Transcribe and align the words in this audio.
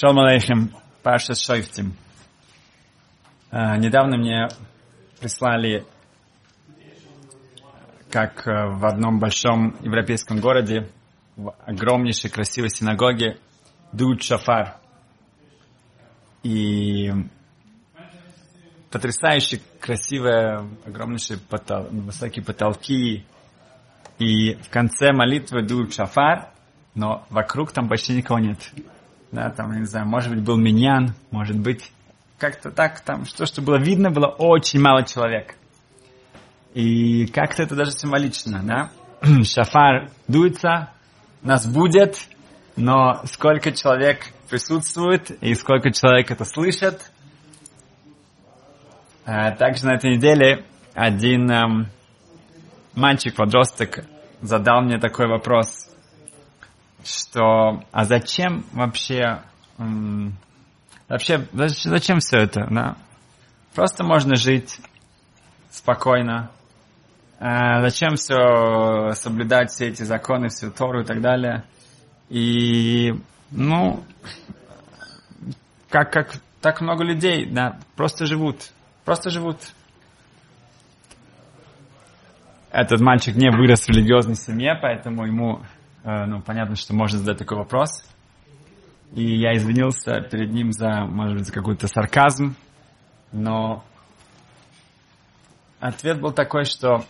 Шалом 0.00 0.20
алейхим, 0.20 0.72
Паша 1.02 1.34
Шойфтим. 1.34 1.96
А, 3.50 3.76
недавно 3.78 4.16
мне 4.16 4.46
прислали, 5.18 5.84
как 8.08 8.46
э, 8.46 8.68
в 8.76 8.86
одном 8.86 9.18
большом 9.18 9.76
европейском 9.82 10.38
городе, 10.38 10.88
в 11.34 11.52
огромнейшей 11.66 12.30
красивой 12.30 12.70
синагоге, 12.70 13.40
дует 13.92 14.22
шафар. 14.22 14.76
И 16.44 17.10
потрясающе 18.92 19.60
красивые, 19.80 20.58
огромнейшие 20.86 21.40
потол... 21.40 21.88
высокие 21.90 22.44
потолки. 22.44 23.26
И 24.20 24.54
в 24.54 24.68
конце 24.70 25.10
молитвы 25.10 25.64
дует 25.64 25.92
шафар, 25.92 26.50
но 26.94 27.26
вокруг 27.30 27.72
там 27.72 27.88
почти 27.88 28.14
никого 28.14 28.38
нет. 28.38 28.60
Да, 29.30 29.50
там, 29.50 29.72
я 29.72 29.80
не 29.80 29.84
знаю, 29.84 30.06
может 30.06 30.34
быть, 30.34 30.42
был 30.42 30.56
миньян, 30.56 31.14
может 31.30 31.58
быть, 31.58 31.92
как-то 32.38 32.70
так 32.70 33.00
там, 33.00 33.26
что, 33.26 33.44
что 33.46 33.60
было 33.60 33.76
видно, 33.76 34.10
было 34.10 34.26
очень 34.26 34.80
мало 34.80 35.04
человек. 35.04 35.54
И 36.72 37.26
как-то 37.26 37.62
это 37.62 37.74
даже 37.74 37.92
символично, 37.92 38.62
да? 38.62 38.90
Шафар 39.44 40.10
дуется, 40.28 40.90
нас 41.42 41.66
будет, 41.66 42.16
но 42.76 43.20
сколько 43.24 43.72
человек 43.72 44.32
присутствует 44.48 45.30
и 45.42 45.54
сколько 45.54 45.92
человек 45.92 46.30
это 46.30 46.44
слышат. 46.44 47.10
А, 49.26 49.50
также 49.50 49.84
на 49.84 49.94
этой 49.94 50.16
неделе 50.16 50.64
один 50.94 51.50
эм, 51.50 51.86
мальчик-подросток 52.94 54.04
задал 54.40 54.82
мне 54.82 54.98
такой 54.98 55.28
вопрос 55.28 55.87
что 57.04 57.84
а 57.92 58.04
зачем 58.04 58.64
вообще 58.72 59.42
вообще 61.08 61.46
зачем 61.52 62.18
все 62.20 62.38
это, 62.38 62.66
да? 62.70 62.96
Просто 63.74 64.04
можно 64.04 64.34
жить 64.34 64.80
спокойно. 65.70 66.50
А 67.40 67.80
зачем 67.82 68.16
все 68.16 69.12
соблюдать 69.14 69.70
все 69.70 69.88
эти 69.88 70.02
законы, 70.02 70.48
всю 70.48 70.72
Тору 70.72 71.02
и 71.02 71.04
так 71.04 71.20
далее? 71.20 71.64
И, 72.28 73.14
ну, 73.52 74.02
как, 75.88 76.12
как 76.12 76.32
так 76.60 76.80
много 76.80 77.04
людей, 77.04 77.46
да, 77.46 77.78
просто 77.94 78.26
живут. 78.26 78.70
Просто 79.04 79.30
живут. 79.30 79.58
Этот 82.70 83.00
мальчик 83.00 83.36
не 83.36 83.50
вырос 83.50 83.84
в 83.84 83.88
религиозной 83.88 84.34
семье, 84.34 84.76
поэтому 84.80 85.24
ему 85.24 85.62
ну, 86.04 86.40
понятно, 86.42 86.76
что 86.76 86.94
можно 86.94 87.18
задать 87.18 87.38
такой 87.38 87.58
вопрос. 87.58 88.04
И 89.12 89.38
я 89.38 89.54
извинился 89.56 90.20
перед 90.20 90.52
ним 90.52 90.72
за, 90.72 91.04
может 91.06 91.38
быть, 91.38 91.46
за 91.46 91.52
какой-то 91.52 91.88
сарказм, 91.88 92.54
но 93.32 93.84
ответ 95.80 96.20
был 96.20 96.32
такой, 96.32 96.64
что 96.64 97.04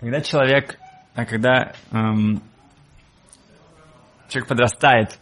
когда 0.00 0.20
человек, 0.20 0.78
а 1.14 1.24
когда 1.24 1.72
эм, 1.90 2.42
человек 4.28 4.48
подрастает, 4.48 5.18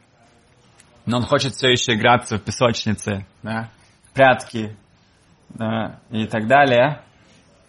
но 1.05 1.19
он 1.19 1.23
хочет 1.23 1.53
все 1.53 1.69
еще 1.71 1.95
играться 1.95 2.39
в 2.39 2.43
песочнице, 2.43 3.25
да, 3.43 3.71
прятки 4.13 4.77
да, 5.51 6.01
и 6.11 6.27
так 6.27 6.49
далее, 6.49 7.03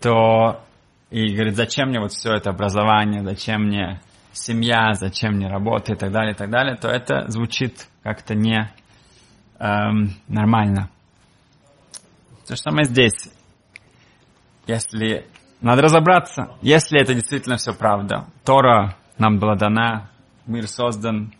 то 0.01 0.63
и 1.09 1.33
говорит, 1.33 1.55
зачем 1.55 1.89
мне 1.89 1.99
вот 1.99 2.11
все 2.11 2.33
это 2.33 2.49
образование, 2.49 3.23
зачем 3.23 3.65
мне 3.65 4.01
семья, 4.37 4.93
зачем 4.93 5.33
мне 5.33 5.47
работа 5.47 5.93
и 5.93 5.95
так 5.95 6.11
далее, 6.11 6.33
и 6.33 6.35
так 6.35 6.49
далее, 6.49 6.75
то 6.75 6.87
это 6.87 7.29
звучит 7.29 7.87
как-то 8.03 8.35
не 8.35 8.71
эм, 9.59 10.15
нормально. 10.27 10.89
То 12.47 12.55
же 12.55 12.61
самое 12.61 12.85
здесь. 12.85 13.29
Если 14.67 15.25
надо 15.61 15.81
разобраться, 15.81 16.55
если 16.61 17.01
это 17.01 17.13
действительно 17.13 17.57
все 17.57 17.73
правда, 17.73 18.27
Тора 18.45 18.95
нам 19.17 19.39
была 19.39 19.55
дана, 19.55 20.09
мир 20.45 20.67
создан, 20.67 21.33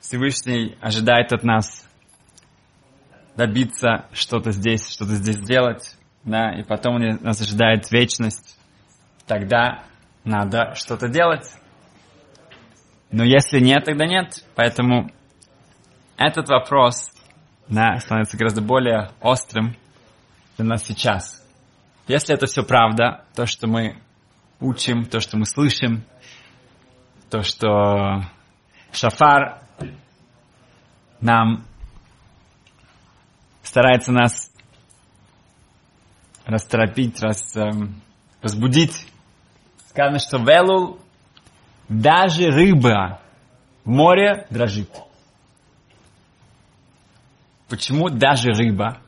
Всевышний 0.00 0.76
ожидает 0.80 1.32
от 1.32 1.44
нас 1.44 1.86
добиться 3.36 4.06
что-то 4.12 4.50
здесь, 4.52 4.90
что-то 4.90 5.14
здесь 5.14 5.36
сделать, 5.36 5.96
да, 6.24 6.52
и 6.58 6.64
потом 6.64 6.98
нас 6.98 7.40
ожидает 7.40 7.90
вечность, 7.90 8.58
тогда 9.26 9.84
надо 10.28 10.74
что-то 10.74 11.08
делать. 11.08 11.50
Но 13.10 13.24
если 13.24 13.60
нет, 13.60 13.84
тогда 13.84 14.06
нет. 14.06 14.44
Поэтому 14.54 15.10
этот 16.16 16.48
вопрос 16.48 17.10
да, 17.68 17.98
становится 17.98 18.36
гораздо 18.36 18.60
более 18.60 19.10
острым 19.20 19.76
для 20.56 20.66
нас 20.66 20.84
сейчас. 20.84 21.44
Если 22.06 22.34
это 22.34 22.46
все 22.46 22.62
правда, 22.62 23.24
то, 23.34 23.46
что 23.46 23.66
мы 23.66 24.00
учим, 24.60 25.04
то, 25.04 25.20
что 25.20 25.36
мы 25.36 25.46
слышим, 25.46 26.04
то, 27.30 27.42
что 27.42 28.22
шафар 28.92 29.62
нам 31.20 31.64
старается 33.62 34.12
нас 34.12 34.50
расторопить, 36.46 37.20
раз, 37.20 37.54
эм, 37.56 38.00
разбудить, 38.40 39.06
сказано, 39.98 40.20
что 40.20 40.38
велул 40.38 41.00
даже 41.88 42.50
рыба 42.50 43.20
в 43.84 43.88
море 43.90 44.46
дрожит. 44.48 44.88
Почему 47.68 48.08
даже 48.08 48.52
рыба? 48.52 48.98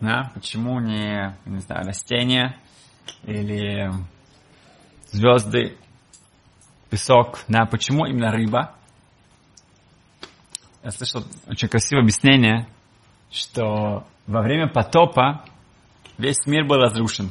Да? 0.00 0.32
Почему 0.34 0.80
не, 0.80 1.36
не 1.44 1.60
знаю, 1.60 1.86
растения 1.86 2.58
или 3.22 3.92
звезды, 5.12 5.76
песок? 6.90 7.44
Да? 7.46 7.64
Почему 7.64 8.04
именно 8.04 8.32
рыба? 8.32 8.74
Я 10.82 10.90
слышал 10.90 11.22
очень 11.46 11.68
красивое 11.68 12.02
объяснение, 12.02 12.66
что 13.30 14.04
во 14.26 14.42
время 14.42 14.66
потопа 14.66 15.44
весь 16.18 16.44
мир 16.46 16.64
был 16.66 16.78
разрушен. 16.78 17.30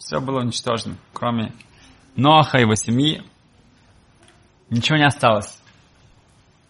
Все 0.00 0.18
было 0.18 0.40
уничтожено, 0.40 0.96
кроме 1.12 1.52
Ноаха 2.16 2.56
и 2.56 2.62
его 2.62 2.74
семьи. 2.74 3.22
Ничего 4.70 4.96
не 4.96 5.04
осталось, 5.04 5.60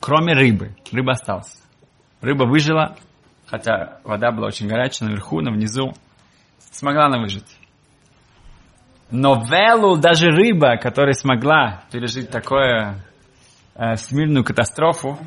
кроме 0.01 0.35
рыбы. 0.35 0.77
Рыба 0.91 1.13
осталась. 1.13 1.63
Рыба 2.21 2.45
выжила, 2.45 2.97
хотя 3.47 4.01
вода 4.03 4.33
была 4.33 4.49
очень 4.49 4.67
горячая 4.67 5.09
наверху, 5.09 5.41
но 5.41 5.53
внизу 5.53 5.95
смогла 6.73 7.07
она 7.07 7.21
выжить. 7.21 7.57
Но 9.13 9.45
Велу, 9.45 9.97
даже 9.97 10.27
рыба, 10.27 10.77
которая 10.77 11.15
смогла 11.15 11.85
пережить 11.93 12.31
такую 12.31 12.97
э, 13.75 13.95
всемирную 13.95 14.45
катастрофу, 14.45 15.19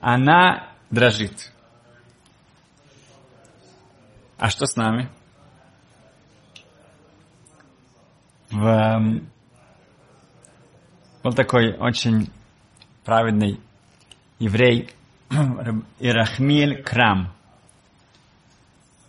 она 0.00 0.68
дрожит. 0.90 1.52
А 4.38 4.50
что 4.50 4.66
с 4.66 4.76
нами? 4.76 5.10
В, 8.56 8.66
эм, 8.66 9.30
был 11.22 11.32
такой 11.32 11.76
очень 11.76 12.30
праведный 13.04 13.60
еврей 14.38 14.90
Ирахмиль 16.00 16.82
Крам, 16.82 17.32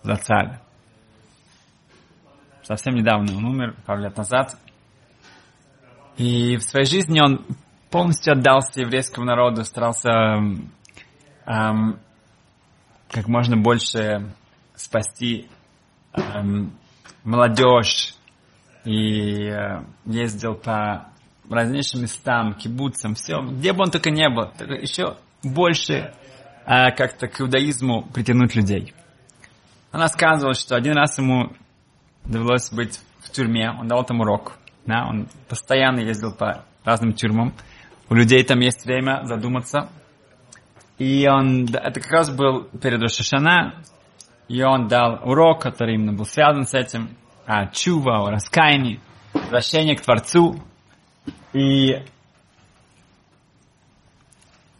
за 0.03 0.16
царь. 0.18 0.59
Совсем 2.63 2.96
недавно 2.96 3.38
он 3.38 3.46
умер, 3.46 3.75
пару 3.86 4.02
лет 4.02 4.18
назад. 4.18 4.57
И 6.18 6.57
в 6.57 6.63
своей 6.63 6.86
жизни 6.86 7.22
он 7.22 7.46
полностью 7.90 8.34
отдался 8.34 8.81
еврейскому 8.81 9.25
народу, 9.25 9.63
старался 9.63 10.09
эм, 11.46 12.00
как 13.10 13.27
можно 13.27 13.56
больше 13.56 14.33
спасти 14.75 15.48
эм, 16.13 16.74
молодежь, 17.24 18.18
и 18.88 19.50
э, 19.50 19.84
ездил 20.06 20.56
по 20.56 21.10
различным 21.50 22.04
местам, 22.04 22.54
кибуцам, 22.54 23.16
все, 23.16 23.42
где 23.42 23.74
бы 23.74 23.84
он 23.84 23.92
только 23.92 24.12
не 24.12 24.30
был, 24.30 24.50
еще 24.81 25.18
больше 25.44 26.13
э, 26.66 26.92
как-то 26.95 27.28
к 27.28 27.42
иудаизму 27.42 28.07
притянуть 28.13 28.56
людей. 28.56 28.94
Она 29.92 30.07
сказала, 30.07 30.54
что 30.54 30.78
один 30.78 30.94
раз 30.94 31.18
ему 31.18 31.51
довелось 32.24 32.72
быть 32.72 33.01
в 33.19 33.30
тюрьме, 33.30 33.72
он 33.78 33.89
дал 33.89 34.06
там 34.06 34.22
урок, 34.22 34.57
да, 34.86 35.06
он 35.06 35.28
постоянно 35.50 36.00
ездил 36.00 36.33
по 36.33 36.63
разным 36.86 37.12
тюрьмам, 37.12 37.54
у 38.10 38.13
людей 38.13 38.42
там 38.45 38.62
есть 38.62 38.86
время 38.86 39.25
задуматься, 39.25 39.90
и 40.98 41.28
он, 41.28 41.66
это 41.66 42.00
как 42.00 42.12
раз 42.12 42.30
был 42.33 42.69
перед 42.81 43.01
Рошашана, 43.01 43.83
и 44.48 44.63
он 44.63 44.88
дал 44.88 45.19
урок, 45.30 45.62
который 45.62 45.95
именно 45.95 46.13
был 46.13 46.25
связан 46.25 46.66
с 46.66 46.74
этим, 46.74 47.18
о 47.47 47.67
чува, 47.67 48.27
о 48.27 48.29
раскаянии, 48.29 48.99
возвращение 49.33 49.95
к 49.95 50.01
Творцу. 50.01 50.61
И 51.53 52.03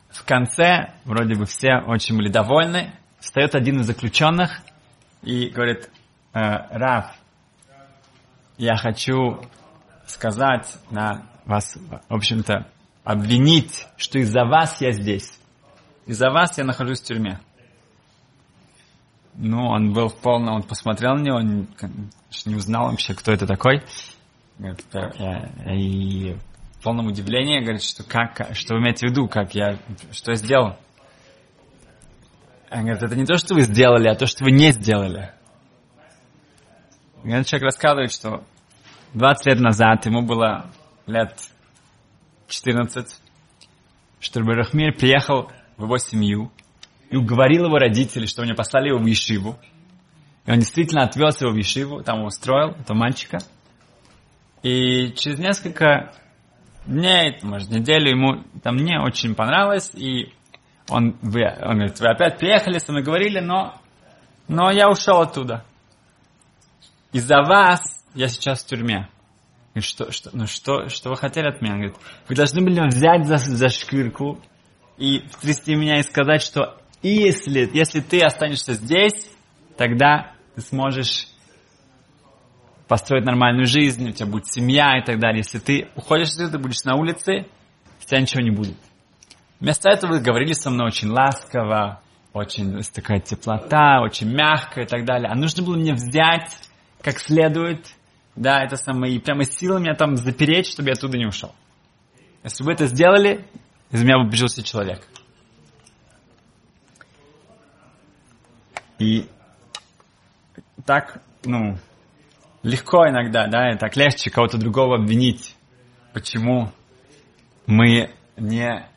в 0.09 0.25
конце, 0.25 0.93
вроде 1.05 1.35
бы 1.35 1.45
все 1.45 1.77
очень 1.77 2.17
были 2.17 2.27
довольны, 2.27 2.91
встает 3.19 3.55
один 3.55 3.79
из 3.79 3.85
заключенных 3.85 4.59
и 5.23 5.47
говорит, 5.47 5.89
э, 6.33 6.39
Раф, 6.39 7.15
я 8.57 8.75
хочу 8.75 9.41
сказать 10.05 10.77
на 10.91 11.25
вас, 11.45 11.77
в 12.09 12.13
общем-то, 12.13 12.67
обвинить, 13.05 13.87
что 13.95 14.19
из-за 14.19 14.43
вас 14.43 14.81
я 14.81 14.91
здесь. 14.91 15.39
Из-за 16.05 16.29
вас 16.31 16.57
я 16.57 16.65
нахожусь 16.65 16.99
в 16.99 17.05
тюрьме. 17.05 17.39
Ну, 19.39 19.68
он 19.68 19.94
был 19.94 20.10
в 20.10 20.16
полном, 20.16 20.56
он 20.56 20.63
посмотрел 20.63 21.13
на 21.13 21.22
него, 21.22 21.38
он 21.38 21.68
не 22.45 22.56
узнал 22.56 22.89
вообще, 22.89 23.13
кто 23.13 23.31
это 23.31 23.45
такой. 23.45 23.84
И 24.60 26.36
в 26.80 26.84
полном 26.84 27.06
удивлении 27.06 27.60
говорит, 27.60 27.84
что 27.84 28.04
как, 28.04 28.56
что 28.56 28.74
вы 28.74 28.81
имеете 28.81 29.07
в 29.07 29.12
виду, 29.12 29.28
как 29.28 29.54
я, 29.54 29.78
что 30.12 30.31
я 30.31 30.38
сделал. 30.38 30.78
Он 32.72 32.81
говорит, 32.81 33.04
это 33.04 33.16
не 33.16 33.25
то, 33.25 33.38
что 33.38 33.54
вы 33.54 33.62
сделали, 33.62 34.07
а 34.10 34.16
то, 34.16 34.25
что 34.25 34.44
вы 34.44 34.51
не 34.51 34.72
сделали. 34.72 35.31
И 37.24 37.30
этот 37.30 37.45
человек 37.45 37.66
рассказывает, 37.66 38.12
что 38.12 38.44
20 39.13 39.45
лет 39.45 39.60
назад 39.60 40.06
ему 40.07 40.24
было 40.24 40.72
лет 41.06 41.38
14, 42.48 43.22
что 44.19 44.39
Рахмир 44.42 44.95
приехал 44.95 45.51
в 45.78 45.84
его 45.84 45.98
семью 46.00 46.51
и 47.09 47.15
уговорил 47.15 47.65
его 47.65 47.77
родителей, 47.77 48.27
что 48.27 48.44
они 48.44 48.54
послали 48.54 48.89
его 48.89 49.00
в 49.00 49.06
Ешиву. 49.06 49.57
И 50.45 50.51
он 50.51 50.59
действительно 50.59 51.04
отвез 51.04 51.42
его 51.42 51.51
в 51.51 51.56
Ешиву, 51.56 52.04
там 52.04 52.24
устроил, 52.24 52.71
этого 52.71 52.98
мальчика. 52.98 53.39
И 54.63 55.13
через 55.13 55.39
несколько 55.39 56.13
дней, 56.86 57.38
может, 57.44 57.69
неделю 57.69 58.09
ему 58.09 58.44
там 58.63 58.77
не 58.77 59.00
очень 59.00 59.36
понравилось, 59.36 59.92
и 59.94 60.33
он, 60.89 61.18
вы, 61.21 61.44
он 61.62 61.75
говорит, 61.75 62.00
вы 62.00 62.07
опять 62.07 62.39
приехали, 62.39 62.80
со 62.80 62.92
мной 62.92 63.04
говорили, 63.04 63.39
но, 63.39 63.75
но 64.48 64.71
я 64.71 64.89
ушел 64.89 65.21
оттуда. 65.21 65.63
Из-за 67.12 67.42
вас 67.42 67.81
я 68.13 68.27
сейчас 68.27 68.63
в 68.63 68.68
тюрьме. 68.68 69.10
Говорит, 69.74 69.89
что, 69.89 70.12
что, 70.12 70.30
ну 70.33 70.48
что, 70.48 70.89
что 70.89 71.10
вы 71.10 71.18
хотели 71.18 71.48
от 71.48 71.62
меня? 71.62 71.74
Он 71.74 71.80
говорит, 71.80 71.98
вы 72.27 72.36
должны 72.36 72.62
были 72.62 72.80
взять 72.88 73.25
за, 73.25 73.38
за 73.38 73.69
шкирку 73.69 74.39
и 74.98 75.19
втрясти 75.30 75.75
меня 75.75 76.00
и 76.00 76.03
сказать, 76.03 76.42
что 76.42 76.77
если, 77.03 77.69
если 77.73 78.01
ты 78.01 78.21
останешься 78.21 78.73
здесь, 78.73 79.29
тогда 79.77 80.33
ты 80.55 80.61
сможешь 80.61 81.27
построить 82.88 83.25
нормальную 83.25 83.67
жизнь, 83.67 84.09
у 84.09 84.11
тебя 84.11 84.27
будет 84.27 84.47
семья 84.47 84.97
и 84.97 85.05
так 85.05 85.19
далее. 85.19 85.39
Если 85.39 85.59
ты 85.59 85.89
уходишь 85.95 86.29
отсюда, 86.29 86.53
ты 86.53 86.57
будешь 86.59 86.83
на 86.83 86.95
улице, 86.95 87.45
у 88.01 88.05
тебя 88.05 88.21
ничего 88.21 88.41
не 88.41 88.51
будет. 88.51 88.77
Вместо 89.59 89.89
этого 89.89 90.13
вы 90.13 90.19
говорили 90.19 90.53
со 90.53 90.69
мной 90.69 90.88
очень 90.88 91.09
ласково, 91.09 92.01
очень 92.33 92.81
такая 92.94 93.19
теплота, 93.19 94.01
очень 94.01 94.29
мягко 94.31 94.81
и 94.81 94.85
так 94.85 95.05
далее. 95.05 95.29
А 95.29 95.35
нужно 95.35 95.63
было 95.63 95.75
мне 95.75 95.93
взять 95.93 96.55
как 97.01 97.19
следует, 97.19 97.85
да, 98.35 98.63
это 98.63 98.75
самое, 98.75 99.15
и 99.15 99.19
прямо 99.19 99.43
силой 99.43 99.81
меня 99.81 99.95
там 99.95 100.15
запереть, 100.15 100.67
чтобы 100.67 100.89
я 100.89 100.93
оттуда 100.93 101.17
не 101.17 101.25
ушел. 101.25 101.53
Если 102.43 102.63
бы 102.63 102.71
это 102.71 102.85
сделали, 102.88 103.45
из 103.91 104.03
меня 104.03 104.17
бы 104.17 104.27
убежился 104.27 104.63
человек. 104.63 105.07
И 108.99 109.29
так, 110.85 111.21
ну, 111.44 111.77
легко 112.63 113.07
иногда, 113.07 113.47
да, 113.47 113.71
и 113.71 113.77
так 113.77 113.95
легче 113.95 114.29
кого-то 114.29 114.57
другого 114.57 114.95
обвинить. 114.95 115.55
Почему 116.13 116.71
мы 117.65 118.11
не 118.38 118.88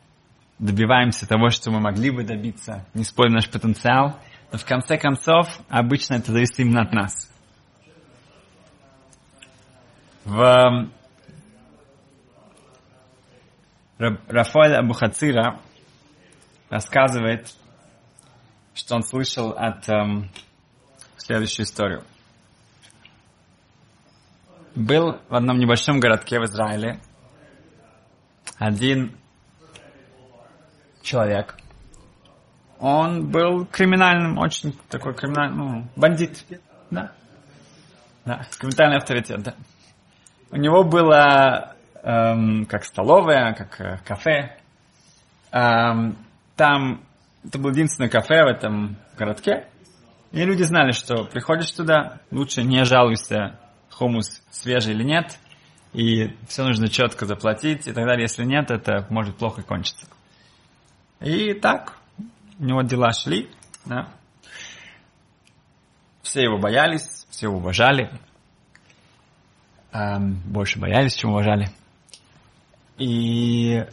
добиваемся 0.59 1.27
того, 1.27 1.49
что 1.49 1.71
мы 1.71 1.79
могли 1.79 2.11
бы 2.11 2.23
добиться, 2.23 2.85
не 2.93 3.03
используем 3.03 3.35
наш 3.35 3.49
потенциал. 3.49 4.19
Но 4.51 4.57
в 4.57 4.65
конце 4.65 4.97
концов, 4.97 5.47
обычно 5.69 6.15
это 6.15 6.31
зависит 6.31 6.59
именно 6.59 6.81
от 6.81 6.93
нас. 6.93 7.31
В 10.25 10.89
Рафаэль 13.97 14.75
Абухацира 14.75 15.59
рассказывает, 16.69 17.55
что 18.73 18.95
он 18.95 19.03
слышал 19.03 19.51
от 19.51 19.87
эм, 19.89 20.29
следующую 21.17 21.65
историю. 21.65 22.03
Был 24.75 25.19
в 25.27 25.35
одном 25.35 25.59
небольшом 25.59 25.99
городке 25.99 26.39
в 26.39 26.45
Израиле 26.45 27.01
один 28.57 29.17
человек. 31.01 31.57
Он 32.79 33.29
был 33.29 33.65
криминальным, 33.65 34.37
очень 34.37 34.77
такой 34.89 35.13
криминальный, 35.13 35.57
ну, 35.57 35.87
бандит. 35.95 36.45
Да. 36.89 37.11
Да, 38.25 38.45
криминальный 38.57 38.97
авторитет, 38.97 39.43
да. 39.43 39.55
У 40.51 40.57
него 40.57 40.83
было 40.83 41.75
эм, 42.03 42.65
как 42.65 42.85
столовая, 42.85 43.53
как 43.53 43.79
э, 43.79 43.97
кафе. 44.05 44.57
Эм, 45.51 46.17
там 46.55 47.03
это 47.43 47.59
было 47.59 47.71
единственное 47.71 48.09
кафе 48.09 48.43
в 48.43 48.47
этом 48.47 48.97
городке. 49.17 49.67
И 50.31 50.43
люди 50.43 50.63
знали, 50.63 50.91
что 50.91 51.25
приходишь 51.25 51.71
туда, 51.71 52.19
лучше 52.31 52.63
не 52.63 52.85
жалуйся, 52.85 53.59
хумус 53.89 54.41
свежий 54.49 54.93
или 54.93 55.03
нет, 55.03 55.37
и 55.93 56.37
все 56.47 56.63
нужно 56.63 56.87
четко 56.87 57.25
заплатить 57.25 57.87
и 57.87 57.91
так 57.91 58.05
далее. 58.05 58.23
Если 58.23 58.45
нет, 58.45 58.71
это 58.71 59.05
может 59.09 59.35
плохо 59.35 59.61
кончиться. 59.61 60.07
И 61.19 61.53
так 61.53 61.97
у 62.59 62.63
него 62.63 62.81
дела 62.81 63.11
шли, 63.11 63.49
да. 63.85 64.07
Все 66.21 66.43
его 66.43 66.57
боялись, 66.59 67.25
все 67.29 67.47
его 67.47 67.57
уважали. 67.57 68.11
Эм, 69.91 70.35
больше 70.45 70.79
боялись, 70.79 71.15
чем 71.15 71.31
уважали. 71.31 71.67
И 72.97 73.85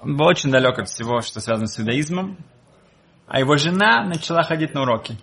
он 0.00 0.16
был 0.16 0.26
очень 0.26 0.50
далек 0.50 0.78
от 0.78 0.88
всего, 0.88 1.20
что 1.20 1.40
связано 1.40 1.68
с 1.68 1.78
иудаизмом. 1.78 2.36
А 3.32 3.40
его 3.40 3.56
жена 3.56 4.04
начала 4.04 4.42
ходить 4.42 4.74
на 4.74 4.82
уроки. 4.82 5.16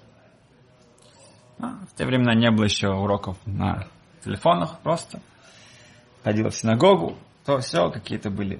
Ну, 1.59 1.77
в 1.85 1.95
те 1.95 2.07
времена 2.07 2.33
не 2.33 2.49
было 2.49 2.63
еще 2.63 2.87
уроков 2.87 3.37
на 3.45 3.87
телефонах 4.25 4.79
просто. 4.79 5.21
Ходила 6.23 6.49
в 6.49 6.55
синагогу, 6.55 7.19
то 7.45 7.59
все, 7.59 7.91
какие-то 7.91 8.31
были 8.31 8.59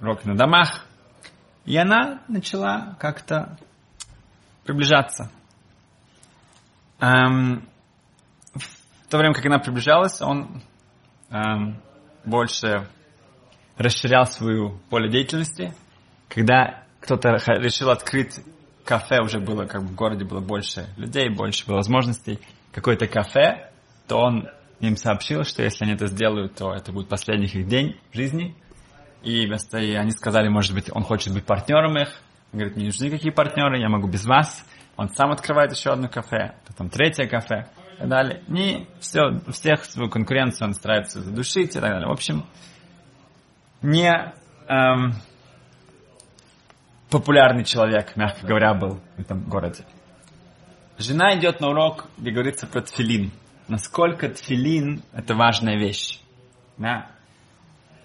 уроки 0.00 0.26
на 0.26 0.34
домах. 0.34 0.86
И 1.66 1.76
она 1.76 2.22
начала 2.26 2.96
как-то 2.98 3.56
приближаться. 4.64 5.30
Эм, 6.98 7.68
в 8.54 9.08
то 9.08 9.18
время, 9.18 9.34
как 9.34 9.46
она 9.46 9.60
приближалась, 9.60 10.20
он 10.20 10.62
эм, 11.30 11.80
больше 12.24 12.88
расширял 13.76 14.26
свою 14.26 14.80
поле 14.90 15.08
деятельности. 15.08 15.76
Когда 16.28 16.82
кто-то 16.98 17.28
решил 17.60 17.90
открыть 17.90 18.40
кафе, 18.84 19.20
уже 19.20 19.40
было 19.40 19.66
как 19.66 19.82
бы 19.82 19.88
в 19.88 19.94
городе 19.94 20.24
было 20.24 20.40
больше 20.40 20.86
людей, 20.96 21.28
больше 21.28 21.66
было 21.66 21.76
возможностей, 21.76 22.38
какое-то 22.72 23.06
кафе, 23.06 23.70
то 24.06 24.16
он 24.18 24.48
им 24.80 24.96
сообщил, 24.96 25.44
что 25.44 25.62
если 25.62 25.84
они 25.84 25.94
это 25.94 26.06
сделают, 26.06 26.56
то 26.56 26.72
это 26.72 26.92
будет 26.92 27.08
последний 27.08 27.46
их 27.46 27.68
день 27.68 28.00
в 28.12 28.16
жизни. 28.16 28.56
И, 29.22 29.46
вместо, 29.46 29.78
и 29.78 29.94
они 29.94 30.10
сказали, 30.12 30.48
может 30.48 30.74
быть, 30.74 30.90
он 30.92 31.02
хочет 31.02 31.34
быть 31.34 31.44
партнером 31.44 31.96
их. 31.98 32.08
Он 32.52 32.60
говорит, 32.60 32.76
не 32.76 32.86
нужны 32.86 33.04
никакие 33.06 33.32
партнеры, 33.32 33.78
я 33.78 33.88
могу 33.88 34.08
без 34.08 34.24
вас. 34.24 34.64
Он 34.96 35.08
сам 35.10 35.30
открывает 35.30 35.72
еще 35.72 35.90
одно 35.90 36.08
кафе, 36.08 36.54
потом 36.66 36.88
третье 36.88 37.26
кафе 37.26 37.68
и 37.94 37.98
так 37.98 38.08
далее. 38.08 38.42
Не 38.48 38.86
все, 39.00 39.40
всех 39.48 39.84
свою 39.84 40.08
конкуренцию 40.08 40.68
он 40.68 40.74
старается 40.74 41.20
задушить 41.20 41.76
и 41.76 41.80
так 41.80 41.90
далее. 41.90 42.08
В 42.08 42.12
общем, 42.12 42.44
не 43.82 44.34
эм, 44.68 45.14
популярный 47.10 47.64
человек, 47.64 48.16
мягко 48.16 48.46
говоря, 48.46 48.74
был 48.74 49.00
в 49.16 49.20
этом 49.20 49.42
городе. 49.44 49.84
Жена 50.98 51.36
идет 51.38 51.60
на 51.60 51.68
урок, 51.68 52.06
где 52.18 52.30
говорится 52.30 52.66
про 52.66 52.82
тфилин. 52.82 53.32
Насколько 53.68 54.28
тфилин– 54.28 55.02
это 55.12 55.34
важная 55.34 55.78
вещь. 55.78 56.20
Да? 56.76 57.10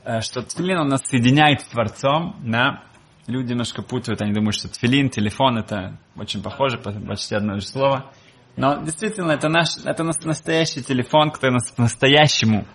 Э, 0.04 0.22
что 0.22 0.42
тфилин, 0.42 0.80
он 0.80 0.88
нас 0.90 1.02
соединяет 1.06 1.62
с 1.62 1.66
Творцом. 1.66 2.36
Да? 2.44 2.84
Люди 3.28 3.52
немножко 3.52 3.82
путают, 3.82 4.22
они 4.22 4.34
думают, 4.34 4.56
что 4.56 4.70
тфилин, 4.70 5.10
телефон– 5.10 5.58
это 5.60 5.98
очень 6.16 6.42
похоже, 6.42 6.78
почти 6.78 7.36
одно 7.36 7.60
же 7.60 7.66
слово. 7.66 8.12
Но 8.56 8.82
действительно, 8.82 9.32
это, 9.32 9.50
наш, 9.50 9.78
это 9.84 10.04
настоящий 10.04 10.82
телефон, 10.82 11.32
который 11.32 11.56
нас 11.56 11.72
по-настоящему 11.72 12.66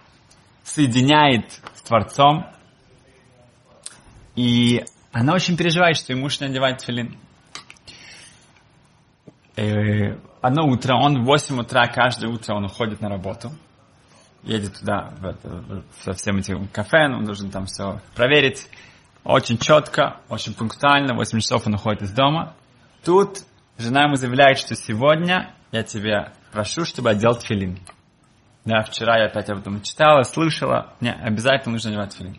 соединяет 0.63 1.51
с 1.75 1.83
Творцом. 1.83 2.47
И 4.37 4.85
она 5.13 5.35
очень 5.35 5.57
переживает, 5.57 5.97
что 5.97 6.13
ей 6.13 6.21
муж 6.21 6.41
не 6.41 6.47
одевает 6.47 6.83
филин. 6.83 7.17
И 9.57 10.17
одно 10.41 10.67
утро, 10.67 10.95
он 10.95 11.23
в 11.23 11.27
8 11.27 11.61
утра, 11.61 11.87
каждое 11.89 12.31
утро 12.31 12.55
он 12.55 12.65
уходит 12.65 13.01
на 13.01 13.09
работу. 13.09 13.51
Едет 14.43 14.79
туда, 14.79 15.13
в 15.19 15.27
это, 15.27 15.85
со 16.03 16.13
всем 16.13 16.39
этим 16.39 16.69
кафе, 16.69 17.07
он 17.07 17.25
должен 17.25 17.51
там 17.51 17.67
все 17.67 18.01
проверить. 18.15 18.69
очень 19.23 19.59
четко, 19.59 20.21
очень 20.29 20.55
пунктуально, 20.55 21.15
8 21.15 21.41
часов 21.41 21.67
он 21.67 21.75
уходит 21.75 22.03
из 22.03 22.13
дома. 22.13 22.55
Тут 23.05 23.41
жена 23.77 24.05
ему 24.05 24.15
заявляет, 24.15 24.59
что 24.59 24.75
сегодня 24.75 25.55
я 25.73 25.83
тебя 25.83 26.33
прошу, 26.53 26.85
чтобы 26.85 27.11
одел 27.11 27.35
тфилин. 27.35 27.79
Да, 28.65 28.83
вчера 28.83 29.19
я 29.19 29.27
опять 29.27 29.51
об 29.51 29.59
этом 29.59 29.83
читала, 29.83 30.23
слышала, 30.23 30.95
мне 31.01 31.13
обязательно 31.13 31.73
нужно 31.73 31.91
одевать 31.91 32.15
тфилин. 32.15 32.39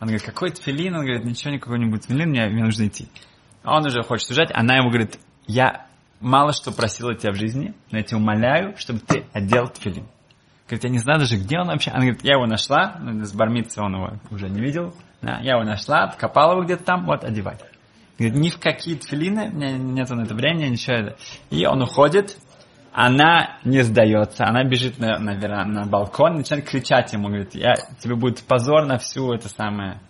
Он 0.00 0.08
говорит, 0.08 0.22
какой 0.22 0.50
тфилин? 0.50 0.94
Он 0.94 1.02
говорит, 1.02 1.24
ничего, 1.24 1.52
никакой 1.52 1.78
не 1.78 1.86
будет 1.86 2.02
тфилин, 2.02 2.28
мне, 2.28 2.46
мне 2.48 2.64
нужно 2.64 2.86
идти. 2.86 3.08
Он 3.64 3.84
уже 3.84 4.02
хочет 4.02 4.28
уезжать, 4.28 4.50
она 4.52 4.76
ему 4.76 4.90
говорит, 4.90 5.18
я 5.46 5.86
мало 6.20 6.52
что 6.52 6.72
просила 6.72 7.14
тебя 7.14 7.32
в 7.32 7.36
жизни, 7.36 7.74
но 7.90 7.98
я 7.98 8.04
тебя 8.04 8.18
умоляю, 8.18 8.76
чтобы 8.76 9.00
ты 9.00 9.24
одел 9.32 9.68
тфилин. 9.68 10.06
Говорит, 10.66 10.84
я 10.84 10.90
не 10.90 10.98
знаю 10.98 11.20
даже, 11.20 11.36
где 11.36 11.58
он 11.58 11.68
вообще. 11.68 11.90
Она 11.90 12.00
говорит, 12.00 12.24
я 12.24 12.34
его 12.34 12.46
нашла, 12.46 12.96
ну, 13.00 13.24
с 13.24 13.32
бармицы 13.32 13.80
он 13.80 13.94
его 13.94 14.12
уже 14.30 14.48
не 14.48 14.60
видел. 14.60 14.94
Да, 15.22 15.38
я 15.40 15.52
его 15.52 15.64
нашла, 15.64 16.04
откопала 16.04 16.52
его 16.52 16.64
где-то 16.64 16.84
там, 16.84 17.06
вот, 17.06 17.24
одевай. 17.24 17.56
Говорит, 18.18 18.36
ни 18.36 18.50
в 18.50 18.58
какие 18.58 18.96
тфилины, 18.96 19.50
у 19.50 19.54
меня 19.54 19.72
нет 19.72 20.10
на 20.10 20.22
это 20.22 20.34
времени, 20.34 20.68
ничего. 20.68 21.14
И 21.50 21.64
он 21.66 21.82
уходит, 21.82 22.36
она 22.98 23.58
не 23.62 23.82
сдается, 23.82 24.46
она 24.46 24.64
бежит 24.64 24.98
на, 24.98 25.18
на, 25.18 25.66
на 25.66 25.84
балкон, 25.84 26.36
начинает 26.36 26.66
кричать 26.66 27.12
ему, 27.12 27.28
говорит, 27.28 27.54
я, 27.54 27.74
тебе 28.00 28.14
будет 28.14 28.42
позор 28.44 28.86
на 28.86 28.96
всю 28.96 29.34
это 29.34 29.50
самое, 29.50 30.00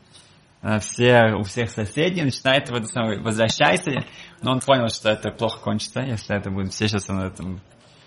на 0.62 0.78
все, 0.78 1.34
у 1.36 1.42
всех 1.42 1.70
соседей, 1.70 2.22
начинает 2.22 2.70
в 2.70 2.74
это 2.76 2.86
самое, 2.86 3.18
возвращайся, 3.18 4.04
но 4.40 4.52
он 4.52 4.60
понял, 4.60 4.88
что 4.88 5.10
это 5.10 5.32
плохо 5.32 5.58
кончится, 5.58 5.98
если 6.02 6.36
это 6.36 6.48
будет, 6.52 6.72
все 6.72 6.86
сейчас 6.86 7.08
на 7.08 7.26
этом 7.26 7.60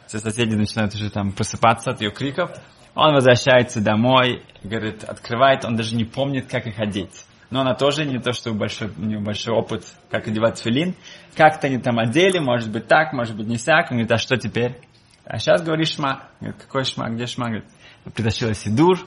все 0.08 0.20
соседи 0.20 0.56
начинают 0.56 0.96
уже 0.96 1.10
там 1.10 1.34
просыпаться 1.34 1.92
от 1.92 2.00
ее 2.00 2.12
криков. 2.12 2.50
Он 2.96 3.14
возвращается 3.14 3.82
домой, 3.82 4.46
говорит, 4.64 5.04
открывает, 5.04 5.66
он 5.66 5.76
даже 5.76 5.94
не 5.94 6.06
помнит, 6.06 6.50
как 6.50 6.68
их 6.68 6.80
одеть. 6.80 7.26
Но 7.50 7.62
она 7.62 7.74
тоже 7.74 8.06
не 8.06 8.20
то, 8.20 8.32
что 8.32 8.54
большой, 8.54 8.92
у 8.98 9.02
нее 9.02 9.20
большой 9.20 9.56
опыт, 9.56 9.84
как 10.10 10.28
одевать 10.28 10.60
филин. 10.60 10.96
Как-то 11.36 11.68
они 11.68 11.80
там 11.80 11.98
одели, 11.98 12.40
может 12.40 12.72
быть 12.72 12.88
так, 12.88 13.14
может 13.14 13.36
быть 13.36 13.48
не 13.48 13.58
сяк. 13.58 13.92
Он 13.92 13.98
говорит, 13.98 14.12
а 14.12 14.18
что 14.18 14.38
теперь? 14.38 14.80
А 15.26 15.40
сейчас 15.40 15.64
говоришь 15.64 15.96
шма. 15.96 16.30
Говорит, 16.40 16.62
какой 16.62 16.84
шма, 16.84 17.10
где 17.10 17.26
шма? 17.26 17.48
Говорит, 17.48 17.66
притащила 18.14 18.54
сидур, 18.54 19.00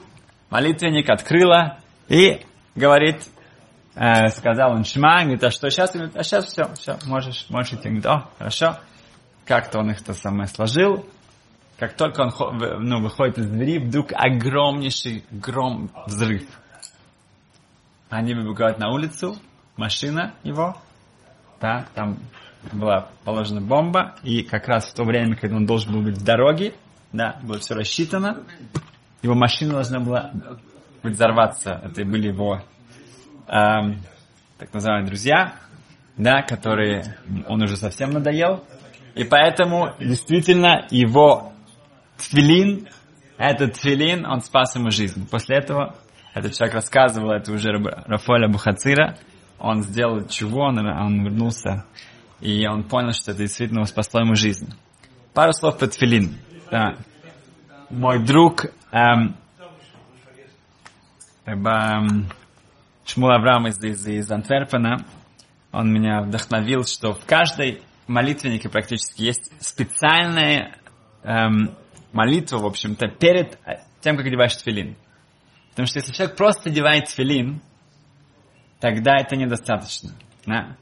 молитвенник, 0.49 1.09
открыла 1.09 1.79
и 2.09 2.41
говорит, 2.75 3.23
э, 3.95 4.27
сказал 4.27 4.73
он 4.73 4.83
шма, 4.83 5.21
говорит, 5.21 5.43
а 5.43 5.51
что 5.51 5.69
сейчас? 5.69 5.93
Говорит, 5.93 6.15
а 6.15 6.23
сейчас 6.23 6.45
все, 6.45 6.73
все, 6.73 6.97
можешь, 7.05 7.45
можешь 7.49 7.73
идти. 7.73 7.89
Говорит, 7.89 8.05
о, 8.05 8.29
хорошо 8.37 8.77
как-то 9.45 9.79
он 9.79 9.91
их 9.91 10.01
то 10.03 10.13
самое 10.13 10.47
сложил. 10.47 11.05
Как 11.77 11.95
только 11.95 12.21
он 12.21 12.57
ну, 12.87 13.01
выходит 13.01 13.39
из 13.39 13.47
двери, 13.47 13.79
вдруг 13.79 14.11
огромнейший 14.13 15.25
гром, 15.31 15.91
взрыв. 16.05 16.43
Они 18.13 18.35
выбегают 18.35 18.77
на 18.77 18.91
улицу, 18.91 19.37
машина 19.75 20.35
его, 20.43 20.77
да, 21.59 21.87
там 21.95 22.19
была 22.71 23.09
положена 23.23 23.59
бомба, 23.59 24.13
и 24.21 24.43
как 24.43 24.67
раз 24.67 24.85
в 24.85 24.93
то 24.93 25.03
время, 25.03 25.35
когда 25.35 25.55
он 25.55 25.65
должен 25.65 25.93
был 25.93 26.03
быть 26.03 26.19
в 26.19 26.23
дороге, 26.23 26.75
да, 27.11 27.39
было 27.41 27.57
все 27.57 27.73
рассчитано, 27.73 28.43
его 29.23 29.33
машина 29.33 29.73
должна 29.73 29.99
была 29.99 30.31
взорваться. 31.01 31.81
Это 31.83 32.05
были 32.05 32.27
его 32.27 32.61
эм, 33.47 33.99
так 34.59 34.71
называемые 34.71 35.07
друзья, 35.07 35.55
да, 36.15 36.43
которые 36.43 37.17
он 37.47 37.63
уже 37.63 37.77
совсем 37.77 38.11
надоел, 38.11 38.63
и 39.15 39.23
поэтому 39.23 39.95
действительно 39.99 40.85
его 40.91 41.51
тфилин, 42.17 42.87
этот 43.39 43.73
тфилин, 43.73 44.23
он 44.27 44.41
спас 44.41 44.75
ему 44.75 44.91
жизнь. 44.91 45.27
После 45.27 45.57
этого 45.57 45.95
этот 46.33 46.53
человек 46.53 46.75
рассказывал, 46.75 47.31
это 47.31 47.51
уже 47.51 47.71
Рафаэля 47.71 48.47
Бухацира, 48.47 49.17
он 49.59 49.83
сделал 49.83 50.27
чего, 50.27 50.63
он, 50.63 50.79
он 50.79 51.23
вернулся, 51.23 51.85
и 52.41 52.67
он 52.67 52.83
понял, 52.83 53.13
что 53.13 53.31
это 53.31 53.41
действительно 53.41 53.85
спасло 53.85 54.21
ему 54.21 54.35
жизнь. 54.35 54.73
Пару 55.33 55.53
слов 55.53 55.77
по 55.77 55.87
тфилин. 55.87 56.35
Да. 56.69 56.97
Мой 57.89 58.23
друг 58.25 58.65
эм, 58.91 59.35
эм, 61.45 62.29
Шмул 63.05 63.31
Авраам 63.31 63.67
из, 63.67 63.81
из, 63.83 64.07
из 64.07 64.31
Антверпена, 64.31 65.05
он 65.71 65.91
меня 65.91 66.21
вдохновил, 66.21 66.83
что 66.83 67.13
в 67.13 67.25
каждой 67.25 67.81
молитвеннике 68.07 68.69
практически 68.69 69.21
есть 69.21 69.51
специальная 69.61 70.77
эм, 71.23 71.75
молитва, 72.11 72.57
в 72.57 72.65
общем-то, 72.65 73.07
перед 73.07 73.57
тем, 74.01 74.17
как 74.17 74.25
одеваешь 74.25 74.55
тфилин. 74.55 74.95
Потому 75.73 75.87
что 75.87 75.99
если 75.99 76.13
человек 76.13 76.37
просто 76.37 76.69
одевает 76.69 77.05
тфилин, 77.05 77.59
тогда 78.79 79.17
это 79.17 79.35
недостаточно. 79.35 80.11
Да? 80.45 80.77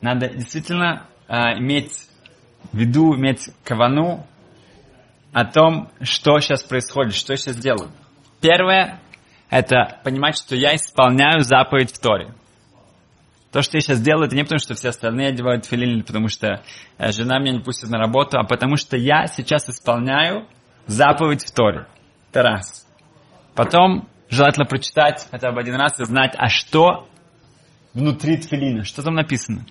Надо 0.00 0.28
действительно 0.28 1.06
э, 1.26 1.58
иметь 1.58 1.92
в 2.72 2.78
виду, 2.78 3.16
иметь 3.16 3.50
кавану 3.64 4.24
о 5.32 5.44
том, 5.44 5.90
что 6.00 6.38
сейчас 6.38 6.62
происходит, 6.62 7.14
что 7.14 7.32
я 7.32 7.36
сейчас 7.36 7.56
делаю. 7.56 7.90
Первое– 8.40 9.00
это 9.50 10.00
понимать, 10.04 10.36
что 10.36 10.54
я 10.54 10.76
исполняю 10.76 11.40
заповедь 11.40 11.92
в 11.92 11.98
Торе. 11.98 12.32
То, 13.50 13.62
что 13.62 13.78
я 13.78 13.80
сейчас 13.80 14.00
делаю, 14.00 14.26
это 14.26 14.36
не 14.36 14.42
потому, 14.44 14.60
что 14.60 14.74
все 14.74 14.90
остальные 14.90 15.28
одевают 15.28 15.66
филин, 15.66 15.90
или 15.96 16.02
потому 16.02 16.28
что 16.28 16.62
э, 16.98 17.10
жена 17.10 17.40
меня 17.40 17.54
не 17.54 17.60
пустит 17.60 17.90
на 17.90 17.98
работу, 17.98 18.38
а 18.38 18.44
потому 18.44 18.76
что 18.76 18.96
я 18.96 19.26
сейчас 19.26 19.68
исполняю 19.68 20.46
заповедь 20.86 21.44
в 21.44 21.52
Торе. 21.52 21.88
Это 22.30 22.42
раз. 22.42 22.86
Потом 23.54 24.08
желательно 24.28 24.66
прочитать 24.66 25.26
хотя 25.30 25.52
бы 25.52 25.60
один 25.60 25.76
раз 25.76 25.98
и 26.00 26.04
знать, 26.04 26.34
а 26.36 26.48
что 26.48 27.08
внутри 27.94 28.36
тфилина, 28.36 28.84
что 28.84 29.02
там 29.02 29.14
написано. 29.14 29.66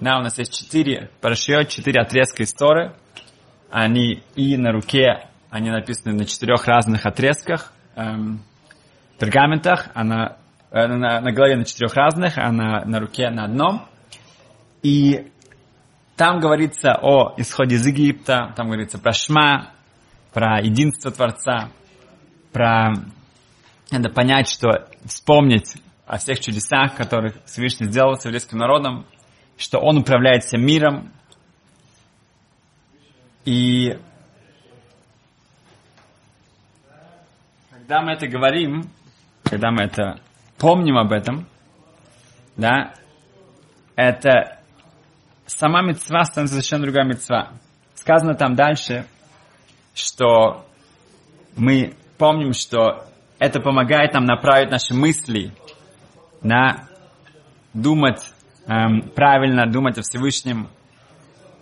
Да, 0.00 0.18
у 0.18 0.22
нас 0.22 0.38
есть 0.38 0.54
четыре 0.54 1.10
парашют, 1.20 1.68
четыре 1.68 2.02
отрезка 2.02 2.42
из 2.42 2.52
Торы. 2.52 2.94
Они 3.70 4.22
и 4.34 4.56
на 4.56 4.72
руке, 4.72 5.28
они 5.50 5.70
написаны 5.70 6.14
на 6.14 6.24
четырех 6.24 6.66
разных 6.66 7.06
отрезках, 7.06 7.72
эм, 7.96 8.42
пергаментах, 9.18 9.88
а 9.94 10.04
на 10.04 10.36
Э, 10.70 10.88
на, 10.88 11.20
на 11.20 11.32
голове 11.32 11.56
на 11.56 11.64
четырех 11.64 11.94
разных, 11.94 12.36
а 12.36 12.50
на, 12.50 12.84
на 12.84 13.00
руке 13.00 13.30
на 13.30 13.44
одном. 13.44 13.86
И 14.82 15.30
там 16.16 16.40
говорится 16.40 16.98
о 17.00 17.34
исходе 17.38 17.76
из 17.76 17.86
Египта, 17.86 18.52
там 18.56 18.66
говорится 18.66 18.98
про 18.98 19.12
Шма, 19.12 19.70
про 20.32 20.60
единство 20.60 21.10
Творца, 21.10 21.70
про... 22.52 22.92
Надо 23.90 24.08
понять, 24.08 24.48
что 24.48 24.88
вспомнить 25.04 25.74
о 26.06 26.18
всех 26.18 26.40
чудесах, 26.40 26.96
которых 26.96 27.36
Всевышний 27.44 27.86
сделал 27.86 28.16
с 28.16 28.24
еврейским 28.24 28.58
народом, 28.58 29.06
что 29.56 29.78
Он 29.78 29.98
управляет 29.98 30.44
всем 30.44 30.64
миром. 30.64 31.12
И 33.44 33.96
когда 37.70 38.02
мы 38.02 38.12
это 38.12 38.26
говорим, 38.26 38.90
когда 39.44 39.70
мы 39.70 39.84
это 39.84 40.20
помним 40.58 40.98
об 40.98 41.12
этом, 41.12 41.46
да, 42.56 42.94
это 43.94 44.58
сама 45.46 45.82
мецва 45.82 46.24
становится 46.24 46.56
совершенно 46.56 46.82
другая 46.82 47.04
мецва. 47.04 47.52
Сказано 47.94 48.34
там 48.34 48.56
дальше, 48.56 49.06
что 49.94 50.66
мы 51.56 51.94
помним, 52.18 52.52
что 52.52 53.06
это 53.38 53.60
помогает 53.60 54.14
нам 54.14 54.24
направить 54.24 54.70
наши 54.70 54.94
мысли 54.94 55.52
на 56.42 56.88
думать 57.74 58.22
эм, 58.66 59.02
правильно, 59.14 59.66
думать 59.66 59.98
о 59.98 60.02
Всевышнем, 60.02 60.68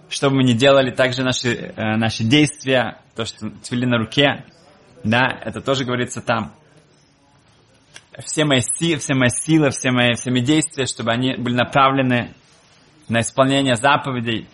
что 0.08 0.30
бы 0.30 0.36
мы 0.36 0.44
ни 0.44 0.52
делали, 0.52 0.90
также 0.90 1.22
наши, 1.22 1.54
э, 1.54 1.96
наши 1.96 2.24
действия, 2.24 3.00
то, 3.16 3.24
что 3.24 3.50
цвели 3.62 3.86
на 3.86 3.98
руке, 3.98 4.44
да, 5.02 5.28
это 5.44 5.60
тоже 5.60 5.84
говорится 5.84 6.20
там 6.20 6.52
все 8.24 8.44
мои, 8.44 8.60
силы, 8.60 8.98
все 8.98 9.14
мои 9.14 9.28
силы, 9.28 9.70
все 9.70 9.90
мои, 9.90 10.14
все 10.14 10.30
мои 10.30 10.42
действия, 10.42 10.86
чтобы 10.86 11.10
они 11.10 11.34
были 11.36 11.54
направлены 11.54 12.32
на 13.08 13.20
исполнение 13.20 13.76
заповедей. 13.76 14.48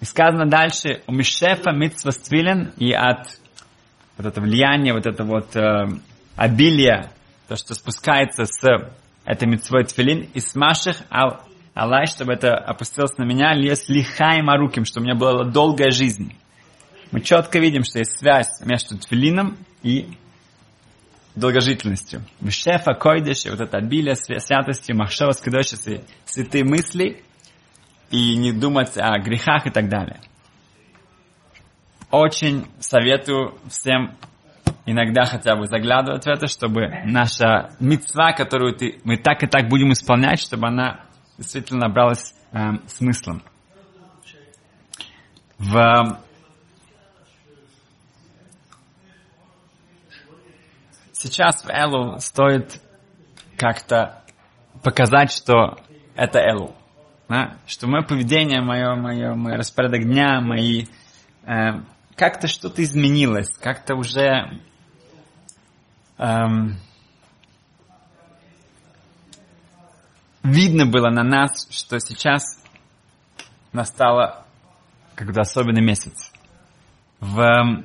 И 0.00 0.04
сказано 0.04 0.46
дальше, 0.46 1.02
у 1.06 1.12
Мишефа 1.12 1.72
ствилен, 2.10 2.72
и 2.76 2.92
от 2.92 3.40
вот 4.16 4.26
это 4.26 4.40
влияния, 4.40 4.92
вот 4.92 5.06
это 5.06 5.24
вот 5.24 5.56
э, 5.56 5.86
обилие, 6.38 7.10
то, 7.48 7.56
что 7.56 7.74
спускается 7.74 8.44
с 8.44 8.62
этой 9.24 9.48
митцвой 9.48 9.84
твилин, 9.84 10.30
и 10.32 10.40
смаших 10.40 11.02
ал, 11.10 11.42
Аллах, 11.74 12.08
чтобы 12.08 12.32
это 12.32 12.56
опустилось 12.56 13.18
на 13.18 13.24
меня, 13.24 13.54
лес 13.54 13.88
лихай 13.88 14.40
маруким, 14.42 14.84
чтобы 14.84 15.04
у 15.04 15.08
меня 15.08 15.18
была 15.18 15.44
долгая 15.44 15.90
жизнь. 15.90 16.34
Мы 17.10 17.20
четко 17.20 17.58
видим, 17.58 17.84
что 17.84 17.98
есть 17.98 18.18
связь 18.18 18.60
между 18.64 18.98
твилином 18.98 19.56
и 19.82 20.08
долгожительностью. 21.34 22.24
Мишефа, 22.40 22.94
койдеш, 22.94 23.44
вот 23.46 23.60
это 23.60 23.78
обилие 23.78 24.16
святости, 24.16 24.92
махшева, 24.92 25.32
скидоши, 25.32 25.76
святые 26.24 26.64
мысли, 26.64 27.22
и 28.10 28.36
не 28.36 28.52
думать 28.52 28.96
о 28.96 29.18
грехах 29.18 29.66
и 29.66 29.70
так 29.70 29.88
далее. 29.88 30.20
Очень 32.10 32.66
советую 32.80 33.58
всем 33.68 34.16
иногда 34.90 35.24
хотя 35.24 35.56
бы 35.56 35.66
заглядывать 35.66 36.24
в 36.24 36.28
это, 36.28 36.46
чтобы 36.46 36.88
наша 37.04 37.70
мецва, 37.80 38.32
которую 38.32 38.74
ты, 38.74 39.00
мы 39.04 39.16
так 39.16 39.42
и 39.42 39.46
так 39.46 39.68
будем 39.68 39.92
исполнять, 39.92 40.40
чтобы 40.40 40.68
она 40.68 41.00
действительно 41.36 41.88
набралась 41.88 42.34
э, 42.52 42.58
смыслом. 42.86 43.42
В 45.58 46.18
сейчас 51.12 51.64
в 51.64 51.68
Элу 51.68 52.18
стоит 52.20 52.80
как-то 53.56 54.22
показать, 54.82 55.32
что 55.32 55.78
это 56.14 56.38
Элу. 56.38 56.74
Да? 57.28 57.56
Что 57.66 57.88
мое 57.88 58.02
поведение, 58.02 58.62
мое, 58.62 58.94
мое, 58.94 59.34
мой 59.34 59.56
распорядок 59.56 60.04
дня, 60.04 60.40
мои... 60.40 60.86
Э, 61.44 61.80
как-то 62.16 62.48
что-то 62.48 62.82
изменилось, 62.82 63.56
как-то 63.58 63.94
уже... 63.94 64.60
Эм, 66.18 66.76
видно 70.42 70.86
было 70.86 71.10
на 71.10 71.22
нас, 71.22 71.68
что 71.70 72.00
сейчас 72.00 72.42
настало 73.72 74.44
какой-то 75.14 75.42
особенный 75.42 75.82
месяц. 75.82 76.32
В 77.20 77.84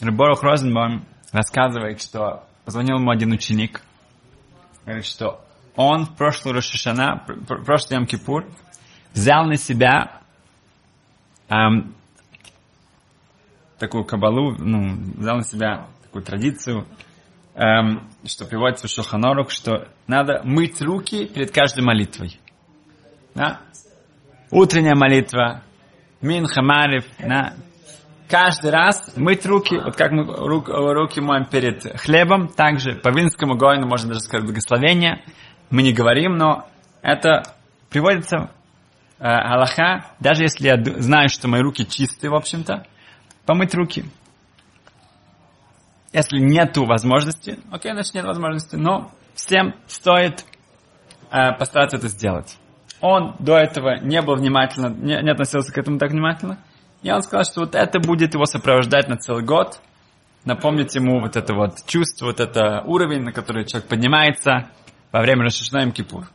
Рыборух 0.00 0.42
Розенбаум 0.42 1.06
рассказывает, 1.30 2.02
что 2.02 2.44
позвонил 2.64 2.98
ему 2.98 3.10
один 3.10 3.32
ученик, 3.32 3.82
говорит, 4.84 5.06
что 5.06 5.44
он 5.76 6.06
в 6.06 6.16
прошлую 6.16 6.54
Рошашана, 6.56 7.24
прошлый 7.64 7.98
Йом 7.98 8.06
Кипур, 8.06 8.46
взял 9.12 9.44
на 9.46 9.56
себя 9.56 10.20
эм, 11.48 11.94
такую 13.84 14.04
кабалу, 14.04 14.54
ну, 14.58 14.96
взял 15.16 15.36
на 15.36 15.44
себя 15.44 15.86
такую 16.02 16.24
традицию, 16.24 16.86
эм, 17.54 18.08
что 18.24 18.44
приводится 18.46 18.86
в 18.86 18.90
Шуханорух, 18.90 19.50
что 19.50 19.88
надо 20.06 20.40
мыть 20.44 20.80
руки 20.80 21.26
перед 21.26 21.50
каждой 21.50 21.84
молитвой. 21.84 22.40
Да? 23.34 23.60
Утренняя 24.50 24.94
молитва, 24.94 25.62
Мин 26.20 26.46
Хамарев, 26.46 27.04
да? 27.18 27.54
каждый 28.28 28.70
раз 28.70 29.16
мыть 29.16 29.44
руки, 29.44 29.76
вот 29.76 29.96
как 29.96 30.12
мы 30.12 30.24
рук, 30.24 30.68
руки 30.68 31.20
моем 31.20 31.44
перед 31.44 31.82
хлебом, 32.00 32.48
также 32.48 32.94
по 32.94 33.08
винскому 33.08 33.56
гойну 33.56 33.86
можно 33.86 34.08
даже 34.08 34.20
сказать 34.20 34.46
благословение, 34.46 35.22
мы 35.70 35.82
не 35.82 35.92
говорим, 35.92 36.36
но 36.36 36.66
это 37.02 37.42
приводится 37.90 38.50
э, 39.18 39.24
Аллаха, 39.24 40.06
даже 40.20 40.44
если 40.44 40.68
я 40.68 40.82
знаю, 41.00 41.28
что 41.28 41.48
мои 41.48 41.60
руки 41.60 41.86
чистые, 41.86 42.30
в 42.30 42.34
общем-то, 42.34 42.86
помыть 43.46 43.74
руки. 43.74 44.04
Если 46.12 46.38
нету 46.38 46.84
возможности, 46.84 47.58
окей, 47.70 47.92
значит 47.92 48.14
нет 48.14 48.24
возможности, 48.24 48.76
но 48.76 49.10
всем 49.34 49.74
стоит 49.86 50.44
э, 51.30 51.52
постараться 51.58 51.96
это 51.96 52.08
сделать. 52.08 52.56
Он 53.00 53.34
до 53.38 53.56
этого 53.56 53.98
не 54.00 54.22
был 54.22 54.36
внимательно, 54.36 54.88
не, 54.88 55.20
не 55.22 55.30
относился 55.30 55.72
к 55.72 55.78
этому 55.78 55.98
так 55.98 56.12
внимательно, 56.12 56.58
и 57.02 57.10
он 57.10 57.22
сказал, 57.22 57.44
что 57.44 57.60
вот 57.60 57.74
это 57.74 57.98
будет 57.98 58.34
его 58.34 58.46
сопровождать 58.46 59.08
на 59.08 59.16
целый 59.16 59.44
год, 59.44 59.80
напомнить 60.44 60.94
ему 60.94 61.20
вот 61.20 61.36
это 61.36 61.54
вот 61.54 61.84
чувство, 61.86 62.26
вот 62.26 62.40
это 62.40 62.82
уровень, 62.86 63.22
на 63.22 63.32
который 63.32 63.66
человек 63.66 63.88
поднимается 63.88 64.70
во 65.10 65.20
время 65.20 65.42
Рашишнаем 65.42 65.92
Кипур. 65.92 66.28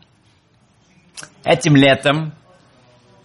Этим 1.43 1.75
летом 1.75 2.33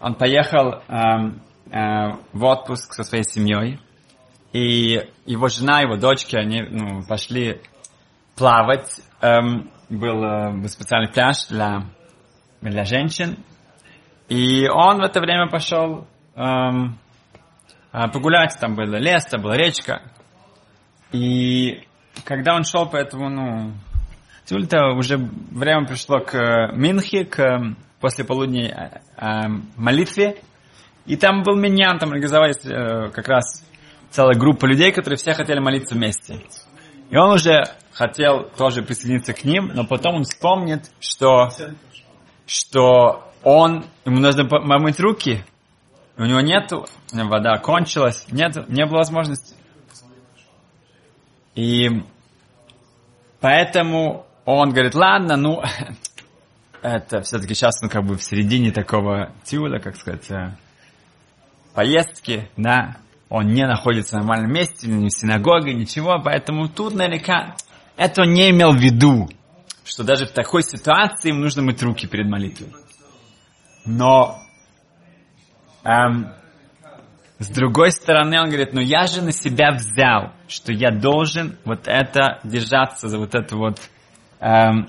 он 0.00 0.14
поехал 0.14 0.82
э, 0.86 1.32
э, 1.74 2.16
в 2.32 2.44
отпуск 2.44 2.94
со 2.94 3.02
своей 3.02 3.24
семьей, 3.24 3.80
и 4.52 5.08
его 5.26 5.48
жена, 5.48 5.80
его 5.80 5.96
дочки, 5.96 6.36
они 6.36 6.62
ну, 6.62 7.02
пошли 7.06 7.60
плавать. 8.36 9.00
Эм, 9.20 9.70
был, 9.90 10.22
э, 10.22 10.52
был 10.52 10.68
специальный 10.68 11.10
пляж 11.12 11.46
для, 11.48 11.86
для 12.60 12.84
женщин. 12.84 13.36
И 14.28 14.68
он 14.68 14.98
в 14.98 15.02
это 15.02 15.20
время 15.20 15.48
пошел 15.48 16.06
эм, 16.36 16.98
а, 17.90 18.08
погулять, 18.08 18.56
там 18.60 18.74
был 18.74 18.86
лес, 18.86 19.24
там 19.26 19.42
была 19.42 19.56
речка. 19.56 20.02
И 21.12 21.86
когда 22.24 22.54
он 22.54 22.64
шел 22.64 22.88
по 22.88 22.96
этому, 22.96 23.28
ну, 23.28 23.72
то 24.46 24.92
уже 24.96 25.16
время 25.16 25.86
пришло 25.86 26.20
к 26.20 26.72
Минхе, 26.74 27.24
к 27.24 27.76
после 28.00 28.24
полудней 28.24 28.68
э, 28.68 29.00
э, 29.16 29.48
молитве. 29.76 30.36
И 31.06 31.16
там 31.16 31.42
был 31.42 31.56
миньян, 31.56 31.98
там 31.98 32.10
организовались 32.10 32.64
э, 32.64 33.10
как 33.10 33.28
раз 33.28 33.64
целая 34.10 34.36
группа 34.36 34.66
людей, 34.66 34.92
которые 34.92 35.18
все 35.18 35.34
хотели 35.34 35.58
молиться 35.58 35.94
вместе. 35.94 36.40
И 37.10 37.16
он 37.16 37.32
уже 37.32 37.64
хотел 37.92 38.44
тоже 38.56 38.82
присоединиться 38.82 39.34
к 39.34 39.44
ним, 39.44 39.70
но 39.74 39.84
потом 39.84 40.16
он 40.16 40.24
вспомнит, 40.24 40.90
что, 41.00 41.50
что 42.46 43.30
он, 43.42 43.84
ему 44.04 44.18
нужно 44.18 44.46
помыть 44.46 44.98
руки, 44.98 45.44
у 46.16 46.24
него 46.24 46.40
нету, 46.40 46.86
вода 47.12 47.58
кончилась, 47.58 48.26
нет, 48.30 48.68
не 48.68 48.86
было 48.86 48.98
возможности. 48.98 49.54
И 51.54 51.88
поэтому 53.40 54.26
он 54.44 54.70
говорит, 54.70 54.94
ладно, 54.94 55.36
ну, 55.36 55.62
это 56.82 57.20
все-таки 57.22 57.54
сейчас, 57.54 57.80
ну, 57.82 57.88
как 57.88 58.04
бы 58.04 58.16
в 58.16 58.22
середине 58.22 58.72
такого 58.72 59.32
тюля, 59.44 59.78
как 59.78 59.96
сказать, 59.96 60.30
э, 60.30 60.56
поездки, 61.74 62.48
да, 62.56 62.96
он 63.28 63.48
не 63.48 63.66
находится 63.66 64.16
в 64.16 64.18
нормальном 64.20 64.52
месте, 64.52 64.88
ни 64.88 65.08
в 65.08 65.12
синагоге, 65.12 65.74
ничего, 65.74 66.20
поэтому 66.22 66.68
тут 66.68 66.94
наверняка 66.94 67.56
это 67.96 68.22
он 68.22 68.32
не 68.32 68.50
имел 68.50 68.72
в 68.72 68.80
виду, 68.80 69.28
что 69.84 70.04
даже 70.04 70.26
в 70.26 70.32
такой 70.32 70.62
ситуации 70.62 71.30
им 71.30 71.40
нужно 71.40 71.62
мыть 71.62 71.82
руки 71.82 72.06
перед 72.06 72.26
молитвой. 72.28 72.72
Но 73.84 74.44
Эм, 75.84 76.32
с 77.38 77.48
другой 77.50 77.92
стороны, 77.92 78.40
он 78.40 78.46
говорит, 78.48 78.72
ну 78.72 78.80
я 78.80 79.06
же 79.06 79.22
на 79.22 79.32
себя 79.32 79.72
взял, 79.72 80.32
что 80.48 80.72
я 80.72 80.90
должен 80.90 81.58
вот 81.64 81.86
это 81.86 82.40
держаться 82.42 83.08
за 83.08 83.18
вот 83.18 83.34
эту 83.34 83.58
вот 83.58 83.78
эм, 84.40 84.88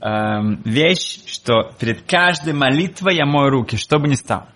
эм, 0.00 0.60
вещь, 0.64 1.24
что 1.26 1.72
перед 1.78 2.02
каждой 2.02 2.52
молитвой 2.52 3.16
я 3.16 3.24
мою 3.24 3.48
руки, 3.48 3.76
что 3.76 3.98
бы 3.98 4.06
ни 4.06 4.14
стало. 4.14 4.48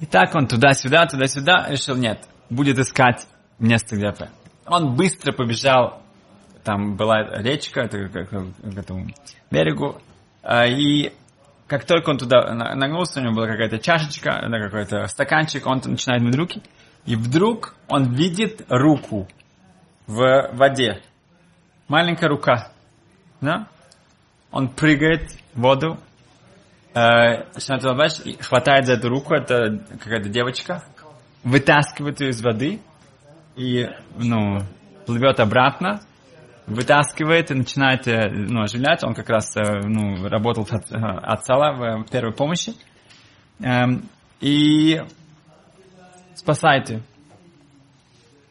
И 0.00 0.06
так 0.06 0.34
он 0.34 0.46
туда-сюда, 0.46 1.06
туда-сюда, 1.06 1.66
решил, 1.68 1.96
нет, 1.96 2.20
будет 2.50 2.78
искать 2.78 3.26
место, 3.58 3.96
где 3.96 4.08
это. 4.08 4.30
Он 4.66 4.94
быстро 4.96 5.32
побежал, 5.32 6.02
там 6.64 6.96
была 6.96 7.20
речка, 7.42 7.88
к, 7.88 7.94
этому 7.94 9.08
берегу, 9.50 10.00
э, 10.42 10.70
и 10.70 11.12
как 11.66 11.84
только 11.84 12.10
он 12.10 12.18
туда 12.18 12.54
нагнулся, 12.54 13.20
у 13.20 13.22
него 13.22 13.34
была 13.34 13.46
какая-то 13.46 13.78
чашечка, 13.78 14.46
какой-то 14.50 15.06
стаканчик, 15.06 15.66
он 15.66 15.80
начинает 15.84 16.22
мыть 16.22 16.36
руки, 16.36 16.62
и 17.06 17.16
вдруг 17.16 17.74
он 17.88 18.14
видит 18.14 18.64
руку 18.68 19.28
в 20.06 20.50
воде. 20.52 21.02
Маленькая 21.88 22.28
рука. 22.28 22.72
Да? 23.40 23.68
Он 24.50 24.68
прыгает 24.68 25.30
в 25.54 25.60
воду, 25.60 25.98
э, 26.94 27.44
хватает 28.40 28.86
за 28.86 28.94
эту 28.94 29.08
руку, 29.08 29.34
это 29.34 29.78
какая-то 30.02 30.28
девочка, 30.28 30.82
вытаскивает 31.42 32.20
ее 32.20 32.30
из 32.30 32.42
воды 32.42 32.80
и 33.56 33.88
ну, 34.16 34.60
плывет 35.06 35.40
обратно, 35.40 36.00
вытаскивает 36.66 37.50
и 37.50 37.54
начинает 37.54 38.06
э, 38.08 38.30
ну, 38.30 38.62
оживлять. 38.62 39.04
Он 39.04 39.14
как 39.14 39.28
раз 39.28 39.56
э, 39.56 39.80
ну, 39.84 40.28
работал 40.28 40.66
от, 40.70 40.90
э, 40.90 40.96
отцала 40.96 42.00
в 42.02 42.10
первой 42.10 42.32
помощи. 42.32 42.74
Эм, 43.60 44.08
и 44.40 45.00
спасает 46.34 46.90
ее. 46.90 47.02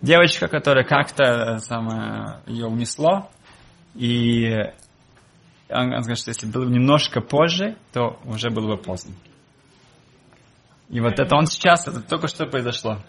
Девочка, 0.02 0.48
которая 0.48 0.84
как-то 0.84 1.60
самое, 1.60 2.42
ее 2.48 2.66
унесло, 2.66 3.30
и 3.96 4.72
он, 5.74 5.94
он 5.94 6.04
сказал, 6.04 6.16
что 6.16 6.30
если 6.30 6.48
было 6.48 6.70
немножко 6.70 7.22
позже, 7.22 7.78
то 7.92 8.20
уже 8.26 8.50
было 8.50 8.76
бы 8.76 8.82
поздно. 8.82 9.14
И 10.90 11.00
вот 11.00 11.20
это 11.20 11.36
он 11.36 11.48
сейчас, 11.48 11.88
это 11.88 12.02
только 12.02 12.28
что 12.28 12.46
произошло. 12.46 13.00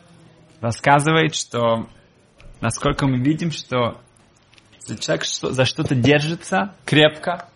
Рассказывает, 0.60 1.34
что 1.34 1.88
насколько 2.60 3.06
мы 3.06 3.18
видим, 3.18 3.50
что 3.50 4.00
человек 4.98 5.24
за 5.24 5.64
что-то 5.64 5.94
держится 5.94 6.74
крепко, 6.84 7.48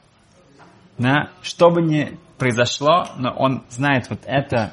да, 0.98 1.30
что 1.42 1.70
бы 1.70 1.80
ни 1.80 2.18
произошло, 2.38 3.06
но 3.16 3.32
он 3.32 3.64
знает, 3.70 4.10
вот 4.10 4.20
это 4.24 4.72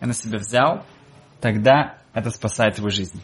я 0.00 0.06
на 0.06 0.12
себя 0.12 0.38
взял, 0.38 0.84
тогда 1.40 1.98
это 2.12 2.30
спасает 2.30 2.78
его 2.78 2.88
жизнь. 2.90 3.22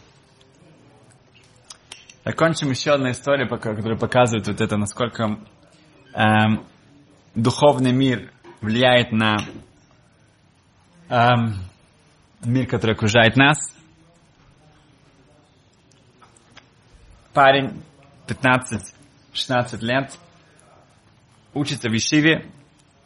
Закончим 2.25 2.69
еще 2.69 2.91
одна 2.91 3.11
история, 3.11 3.47
которая 3.47 3.97
показывает 3.97 4.47
вот 4.47 4.61
это, 4.61 4.77
насколько 4.77 5.39
эм, 6.13 6.65
духовный 7.35 7.91
мир 7.91 8.31
влияет 8.61 9.11
на 9.11 9.37
эм, 11.09 11.55
мир, 12.43 12.67
который 12.67 12.95
окружает 12.95 13.35
нас. 13.35 13.57
парень 17.39 17.81
15-16 18.27 19.79
лет, 19.79 20.17
учится 21.53 21.89
в 21.89 21.95
Ишиве, 21.95 22.51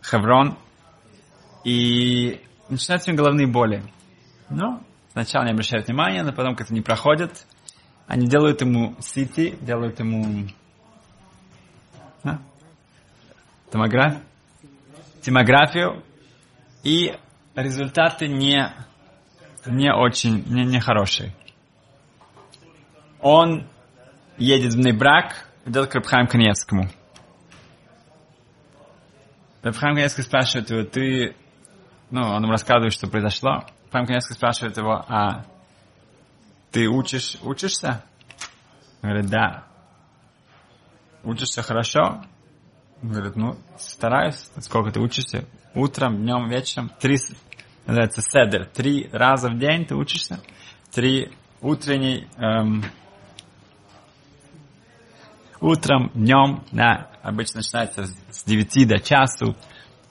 Хеврон, 0.01 0.57
и 1.63 2.41
начинаются 2.67 3.11
у 3.11 3.13
него 3.13 3.23
головные 3.23 3.45
боли. 3.45 3.83
Ну, 4.49 4.81
сначала 5.11 5.45
не 5.45 5.51
обращают 5.51 5.87
внимания, 5.87 6.23
но 6.23 6.33
потом 6.33 6.55
как-то 6.55 6.73
не 6.73 6.81
проходят. 6.81 7.45
Они 8.07 8.27
делают 8.27 8.61
ему 8.61 8.95
сити, 8.99 9.55
делают 9.61 9.99
ему 9.99 10.47
а? 12.23 12.39
Томографию, 13.73 14.21
томографию, 15.25 16.03
и 16.83 17.17
результаты 17.55 18.27
не, 18.27 18.71
не 19.65 19.91
очень, 19.91 20.43
не, 20.45 20.63
не 20.63 20.79
хорошие. 20.79 21.33
Он 23.19 23.67
едет 24.38 24.73
в 24.73 24.77
Нейбрак, 24.77 25.47
идет 25.65 25.89
к 25.89 25.95
Рабхайм 25.95 26.27
Каневскому. 26.27 26.88
Рабхайм 29.63 29.95
Каневский 29.95 30.21
спрашивает 30.21 30.69
его, 30.69 30.83
ты, 30.83 31.36
ну, 32.12 32.21
он 32.21 32.43
ему 32.43 32.51
рассказывает, 32.51 32.93
что 32.93 33.07
произошло. 33.07 33.65
Рабхайм 33.86 34.05
Каневский 34.05 34.36
спрашивает 34.36 34.77
его, 34.77 35.03
а 35.07 35.45
ты 36.71 36.88
учишь, 36.88 37.38
учишься? 37.41 38.03
Он 39.01 39.09
говорит, 39.09 39.31
да. 39.31 39.63
Учишься 41.23 41.63
хорошо? 41.63 42.23
Говорит, 43.03 43.35
ну, 43.35 43.57
стараюсь. 43.77 44.49
Сколько 44.61 44.91
ты 44.91 45.01
учишься? 45.01 45.45
Утром, 45.75 46.21
днем, 46.21 46.47
вечером. 46.47 46.89
Три, 47.01 47.17
называется 47.85 48.21
седер. 48.21 48.65
Три 48.65 49.09
раза 49.11 49.49
в 49.49 49.59
день 49.59 49.85
ты 49.85 49.93
учишься. 49.93 50.39
Три 50.89 51.29
утренний, 51.59 52.29
эм, 52.37 52.85
утром, 55.59 56.11
днем, 56.13 56.63
да, 56.71 57.09
обычно 57.21 57.57
начинается 57.57 58.05
с 58.31 58.45
9 58.45 58.87
до 58.87 58.99
часу, 58.99 59.57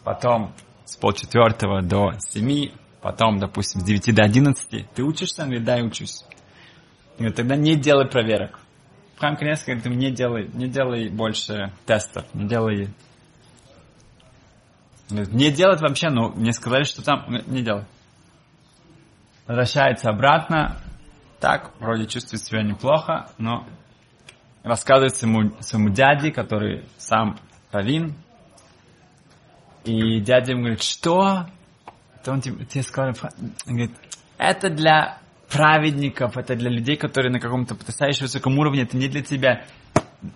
потом 0.05 0.53
с 0.85 0.95
полчетвертого 0.97 1.81
до 1.81 2.13
7, 2.19 2.73
потом, 3.01 3.39
допустим, 3.39 3.81
с 3.81 3.85
9 3.85 4.15
до 4.15 4.23
11. 4.23 4.87
Ты 4.95 5.03
учишься? 5.03 5.43
Он 5.43 5.49
говорит, 5.49 5.65
да, 5.65 5.77
я 5.77 5.85
учусь. 5.85 6.27
Говорит, 7.17 7.37
тогда 7.37 7.57
не 7.57 7.75
делай 7.75 8.07
проверок. 8.07 8.59
Храм 9.23 9.37
Конецкий 9.37 9.75
говорит, 9.75 10.01
не 10.01 10.11
делай, 10.11 10.51
не 10.53 10.67
делай 10.67 11.09
больше 11.09 11.73
тестов, 11.87 12.25
не 12.35 12.49
делай... 12.49 12.89
Не 15.11 15.53
делать 15.53 15.81
вообще, 15.81 16.11
ну, 16.11 16.31
мне 16.31 16.53
сказали, 16.53 16.83
что 16.83 17.05
там, 17.05 17.27
не 17.47 17.63
делай. 17.63 17.85
Возвращается 19.47 20.11
обратно, 20.11 20.77
так, 21.39 21.71
вроде 21.79 22.07
чувствует 22.07 22.43
себя 22.43 22.65
неплохо, 22.65 23.31
но 23.39 23.65
рассказывает 24.65 25.15
своему, 25.15 25.53
своему 25.61 25.91
дяде, 25.91 26.33
который 26.33 26.85
сам 26.99 27.39
равин. 27.71 28.17
И 29.85 30.19
дядя 30.19 30.51
ему 30.51 30.63
говорит, 30.63 30.83
что? 30.83 31.47
Это 32.17 32.33
он 32.33 32.41
тебе, 32.41 32.65
тебе 32.65 32.83
сказал, 32.83 33.15
он 33.23 33.53
говорит, 33.67 33.93
это 34.37 34.69
для 34.69 35.21
праведников, 35.53 36.37
это 36.37 36.55
для 36.57 36.71
людей, 36.71 36.97
которые 36.97 37.31
на 37.31 37.41
каком-то 37.41 37.75
потрясающем 37.75 38.23
высоком 38.23 38.59
уровне, 38.59 38.83
это 38.83 38.97
не 38.97 39.09
для 39.09 39.23
тебя. 39.23 39.65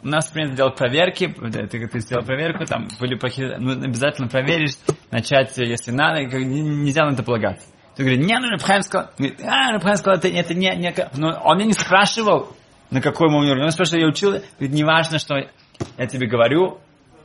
У 0.02 0.08
нас 0.08 0.28
принято 0.28 0.56
делать 0.56 0.76
проверки, 0.76 1.28
ты, 1.28 1.88
ты 1.88 2.00
сделал 2.00 2.24
проверку, 2.24 2.64
там 2.66 2.88
были 3.00 3.14
плохие, 3.14 3.56
ну, 3.58 3.72
обязательно 3.72 4.28
проверишь, 4.28 4.76
начать, 5.10 5.56
если 5.56 5.92
надо, 5.92 6.22
нельзя 6.22 7.06
на 7.06 7.12
это 7.12 7.22
полагаться. 7.22 7.66
Ты 7.94 8.02
говоришь, 8.02 8.26
не, 8.26 8.38
ну, 8.38 8.50
Рабхайм 8.50 8.82
сказал, 8.82 9.10
а, 9.44 9.72
Рабхайм 9.72 9.96
сказал, 9.96 10.18
это, 10.18 10.28
это 10.28 10.54
не, 10.54 10.74
не, 10.76 10.94
но 11.14 11.40
он 11.44 11.56
меня 11.56 11.68
не 11.68 11.72
спрашивал, 11.72 12.54
на 12.90 13.00
какой 13.00 13.30
мы 13.30 13.38
уровне. 13.38 13.64
Он 13.64 13.70
спрашивает, 13.70 14.02
я 14.02 14.08
учил, 14.08 14.30
говорит, 14.30 14.74
не 14.74 14.84
важно, 14.84 15.18
что 15.18 15.36
я 15.36 16.06
тебе 16.06 16.26
говорю, 16.26 16.80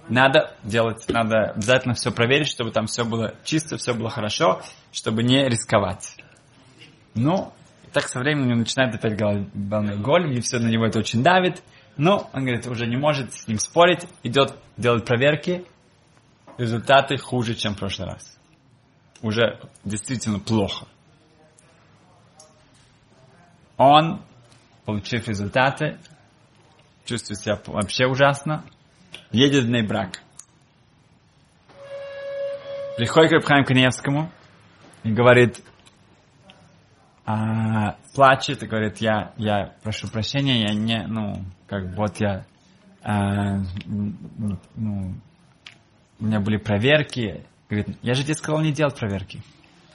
надо 0.08 0.56
делать, 0.63 1.04
надо 1.10 1.51
обязательно 1.56 1.93
все 1.93 2.12
проверить, 2.12 2.47
чтобы 2.47 2.71
там 2.71 2.86
все 2.86 3.06
было 3.06 3.34
чисто, 3.43 3.77
все 3.77 3.93
было 3.93 4.10
хорошо, 4.10 4.62
чтобы 4.91 5.23
не 5.23 5.47
рисковать. 5.47 6.15
Ну, 7.15 7.54
так 7.93 8.08
со 8.08 8.19
временем 8.19 8.60
начинает 8.60 8.95
опять 8.95 9.17
головной 9.17 9.97
голь, 9.97 10.34
и 10.38 10.41
все 10.41 10.60
на 10.60 10.67
него 10.67 10.86
это 10.86 10.99
очень 10.99 11.23
давит. 11.23 11.62
Но 11.97 12.30
он 12.34 12.43
говорит, 12.43 12.65
уже 12.67 12.88
не 12.88 12.97
может 12.97 13.34
с 13.34 13.47
ним 13.47 13.60
спорить, 13.60 14.08
идет 14.23 14.56
делать 14.77 15.06
проверки, 15.06 15.65
результаты 16.58 17.17
хуже, 17.17 17.56
чем 17.56 17.75
в 17.75 17.80
прошлый 17.80 18.10
раз. 18.10 18.38
Уже 19.21 19.60
действительно 19.84 20.39
плохо. 20.39 20.88
Он 23.77 24.21
получив 24.86 25.27
результаты, 25.27 25.97
чувствует 27.06 27.39
себя 27.39 27.60
вообще 27.65 28.06
ужасно, 28.06 28.63
едет 29.32 29.65
в 29.65 29.69
Нейбрак. 29.69 30.21
Приходит 32.97 33.32
к 33.32 33.34
Рабхайм 33.34 33.65
Каневскому 33.65 34.32
и 35.04 35.12
говорит, 35.12 35.63
а, 37.25 37.95
плачет 38.15 38.63
и 38.63 38.67
говорит, 38.67 38.97
я, 38.97 39.34
я 39.38 39.73
прошу 39.84 40.07
прощения, 40.07 40.63
я 40.63 40.73
не, 40.73 41.05
ну, 41.07 41.45
как 41.67 41.95
вот 41.95 42.19
я, 42.19 42.45
а, 43.03 43.57
ну, 43.86 45.15
у 46.19 46.25
меня 46.25 46.39
были 46.39 46.57
проверки. 46.57 47.45
Говорит, 47.69 47.97
я 48.01 48.13
же 48.13 48.23
тебе 48.23 48.36
сказал 48.36 48.62
не 48.62 48.71
делать 48.71 48.97
проверки. 48.97 49.41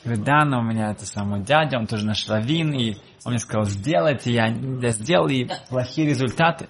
Говорит, 0.04 0.24
да, 0.24 0.44
но 0.44 0.60
у 0.60 0.62
меня 0.62 0.90
это 0.92 1.04
самый 1.04 1.42
дядя, 1.42 1.78
он 1.78 1.86
тоже 1.86 2.06
наш 2.06 2.28
раввин, 2.28 2.72
и 2.72 2.94
он 3.24 3.32
мне 3.32 3.38
сказал, 3.38 3.64
сделайте, 3.64 4.32
я, 4.32 4.46
я 4.46 4.90
сделал, 4.90 5.28
и 5.28 5.48
плохие 5.68 6.08
результаты. 6.08 6.68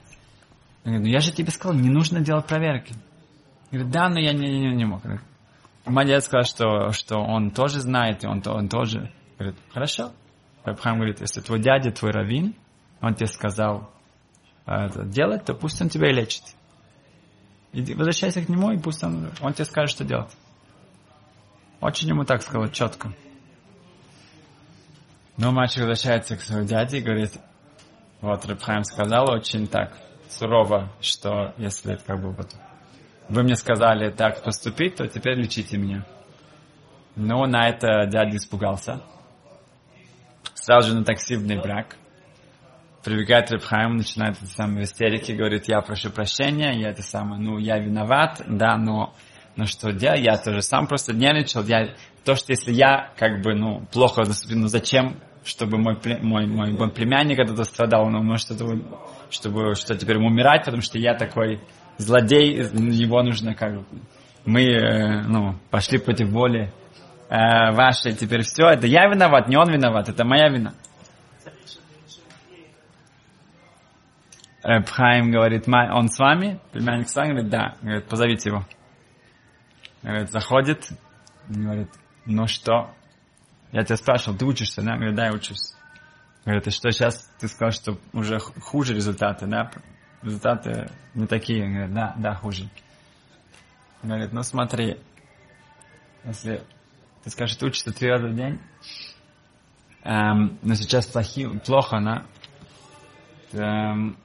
Я 0.85 0.93
говорю, 0.93 1.05
ну 1.05 1.11
я 1.11 1.21
же 1.21 1.33
тебе 1.33 1.51
сказал, 1.51 1.77
не 1.77 1.91
нужно 1.91 2.21
делать 2.21 2.47
проверки. 2.47 2.95
Говорит, 3.71 3.91
да, 3.91 4.09
но 4.09 4.19
я 4.19 4.33
не, 4.33 4.49
не, 4.49 4.75
не 4.75 4.85
мог. 4.85 5.03
Молодец 5.85 6.25
сказал, 6.25 6.45
что, 6.45 6.93
что 6.93 7.19
он 7.19 7.51
тоже 7.51 7.81
знает, 7.81 8.25
и 8.25 8.27
он, 8.27 8.43
он 8.47 8.69
тоже. 8.69 9.13
Говорит, 9.39 9.59
хорошо. 9.73 10.13
Рабхам 10.67 10.97
говорит, 10.97 11.21
если 11.21 11.41
твой 11.41 11.61
дядя, 11.61 11.93
твой 11.93 12.11
раввин, 12.11 12.55
он 13.01 13.15
тебе 13.15 13.29
сказал 13.29 13.89
это 14.67 15.05
делать, 15.05 15.45
то 15.45 15.55
пусть 15.55 15.81
он 15.81 15.89
тебя 15.89 16.11
и 16.11 16.13
лечит. 16.13 16.43
Иди, 17.73 17.95
возвращайся 17.95 18.45
к 18.45 18.49
нему, 18.49 18.73
и 18.73 18.79
пусть 18.79 19.05
он, 19.05 19.31
он 19.41 19.55
тебе 19.55 19.65
скажет, 19.65 19.91
что 19.91 20.05
делать. 20.05 20.37
Очень 21.81 22.09
ему 22.09 22.25
так 22.25 22.43
сказал, 22.43 22.69
четко. 22.69 23.13
Но 25.37 25.53
мальчик 25.53 25.79
возвращается 25.79 26.37
к 26.37 26.41
своему 26.41 26.67
дяде 26.67 26.99
и 26.99 27.03
говорит, 27.03 27.39
вот 28.21 28.45
Рабхайм 28.45 28.83
сказал 28.83 29.31
очень 29.31 29.69
так 29.69 29.97
сурово, 30.29 30.91
что 31.01 31.55
если 31.59 31.97
как 32.05 32.21
бы 32.21 32.33
вот 32.33 32.57
вы 33.29 33.45
мне 33.45 33.55
сказали 33.55 34.11
так 34.11 34.43
поступить, 34.43 34.97
то 34.97 35.07
теперь 35.07 35.35
лечите 35.35 35.79
меня. 35.79 36.05
Но 37.15 37.47
на 37.47 37.69
это 37.69 38.07
дядя 38.07 38.37
испугался. 38.37 39.03
Сразу 40.67 40.89
же 40.89 40.97
на 40.97 41.05
такси 41.05 41.37
в 41.37 41.47
брак. 41.63 41.97
Прибегает 43.05 43.53
Рабхайм, 43.53 43.99
начинает 43.99 44.37
это 44.37 44.47
самое 44.47 44.83
истерике, 44.83 45.33
говорит, 45.33 45.69
я 45.69 45.81
прошу 45.81 46.11
прощения, 46.11 46.73
я 46.73 46.89
это 46.89 47.03
самое, 47.03 47.41
ну, 47.41 47.57
я 47.59 47.79
виноват, 47.79 48.43
да, 48.49 48.77
но, 48.77 49.15
но 49.55 49.67
что 49.67 49.93
делать, 49.93 50.25
я 50.25 50.37
тоже 50.37 50.63
сам 50.63 50.89
просто 50.89 51.15
нервничал, 51.15 51.63
я, 51.63 51.95
то, 52.25 52.35
что 52.35 52.51
если 52.51 52.73
я, 52.73 53.13
как 53.17 53.43
бы, 53.43 53.55
ну, 53.55 53.87
плохо 53.93 54.25
наступил, 54.25 54.59
ну, 54.59 54.67
зачем 54.67 55.21
чтобы 55.45 55.79
мой, 55.79 55.97
мой, 56.23 56.47
мой, 56.49 56.73
мой 56.73 56.91
племянник 56.91 57.39
этот 57.39 57.65
страдал, 57.65 58.11
но 58.11 58.21
может 58.21 58.51
это, 58.51 58.67
чтобы 59.31 59.77
что 59.77 59.97
теперь 59.97 60.17
ему 60.17 60.27
умирать, 60.27 60.65
потому 60.65 60.83
что 60.83 60.99
я 60.99 61.15
такой 61.15 61.61
злодей, 61.99 62.57
его 62.57 63.23
нужно 63.23 63.55
как 63.55 63.77
бы, 63.77 63.85
мы, 64.45 64.65
э, 64.65 65.23
ну, 65.29 65.55
пошли 65.71 65.99
против 65.99 66.31
воли 66.31 66.73
э, 67.29 67.73
вашей, 67.73 68.15
теперь 68.15 68.43
все, 68.43 68.69
это 68.69 68.87
я 68.87 69.09
виноват, 69.09 69.49
не 69.49 69.57
он 69.57 69.71
виноват, 69.71 70.09
это 70.09 70.25
моя 70.25 70.49
вина. 70.49 70.75
Рабхайм 74.63 75.31
говорит, 75.31 75.69
он 75.69 76.09
с 76.09 76.19
вами? 76.19 76.59
Племянник 76.73 77.09
с 77.09 77.15
вами? 77.15 77.31
Говорит, 77.31 77.51
да. 77.51 77.77
Говорит, 77.83 78.09
позовите 78.09 78.49
его. 78.51 78.67
Говорит, 80.03 80.31
заходит, 80.31 80.89
говорит, 81.49 81.89
ну 82.25 82.49
что, 82.49 82.91
я 83.71 83.85
тебя 83.85 83.97
спрашивал, 83.97 84.37
ты 84.37 84.45
учишься, 84.45 84.83
да? 84.83 84.97
Говорит, 84.97 85.15
да, 85.15 85.27
я 85.27 85.33
учусь. 85.33 85.77
Говорит, 86.45 86.67
и 86.67 86.71
что 86.71 86.91
сейчас 86.91 87.33
ты 87.39 87.47
сказал, 87.47 87.71
что 87.71 87.99
уже 88.13 88.39
хуже 88.39 88.95
результаты, 88.95 89.47
да? 89.47 89.71
Результаты 90.23 90.91
не 91.15 91.27
такие. 91.27 91.69
Говорит, 91.69 91.95
да, 91.95 92.15
да, 92.17 92.35
хуже. 92.35 92.69
Говорит, 94.03 94.33
ну 94.33 94.43
смотри, 94.43 94.99
если 96.25 96.63
ты 97.27 97.31
скажешь, 97.31 97.61
учишься 97.61 97.91
три 97.91 98.09
раза 98.09 98.29
в 98.29 98.37
день, 98.37 98.61
эм, 100.05 100.61
но 100.63 100.75
сейчас 100.77 101.07
плохи, 101.07 101.49
плохо, 101.59 101.99
да? 102.01 102.25
Эм, 103.53 104.17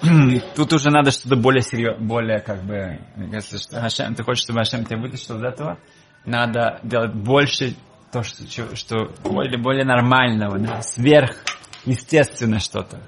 тут 0.56 0.72
уже 0.72 0.88
надо 0.88 1.10
что-то 1.10 1.36
более 1.36 1.60
серьезное, 1.60 2.06
более 2.06 2.40
как 2.40 2.64
бы, 2.64 3.02
если 3.16 3.58
Хашем, 3.78 4.14
ты 4.14 4.22
хочешь, 4.22 4.44
чтобы 4.44 4.60
Хашем 4.60 4.86
тебя 4.86 4.98
вытащил 4.98 5.36
из 5.36 5.42
этого, 5.42 5.78
надо 6.24 6.80
делать 6.84 7.12
больше 7.12 7.74
то, 8.12 8.22
что, 8.22 8.74
что 8.76 9.12
более, 9.24 9.58
более 9.58 9.84
нормального, 9.84 10.58
да, 10.58 10.80
сверх 10.80 11.36
естественно 11.84 12.60
что-то. 12.60 13.02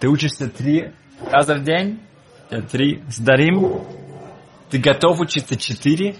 Ты 0.00 0.08
учишься 0.08 0.50
три 0.50 0.92
раза 1.30 1.54
в 1.54 1.62
день, 1.62 2.00
три 2.72 3.04
сдарим, 3.06 3.84
ты 4.68 4.78
готов 4.78 5.20
учиться 5.20 5.56
четыре, 5.56 6.16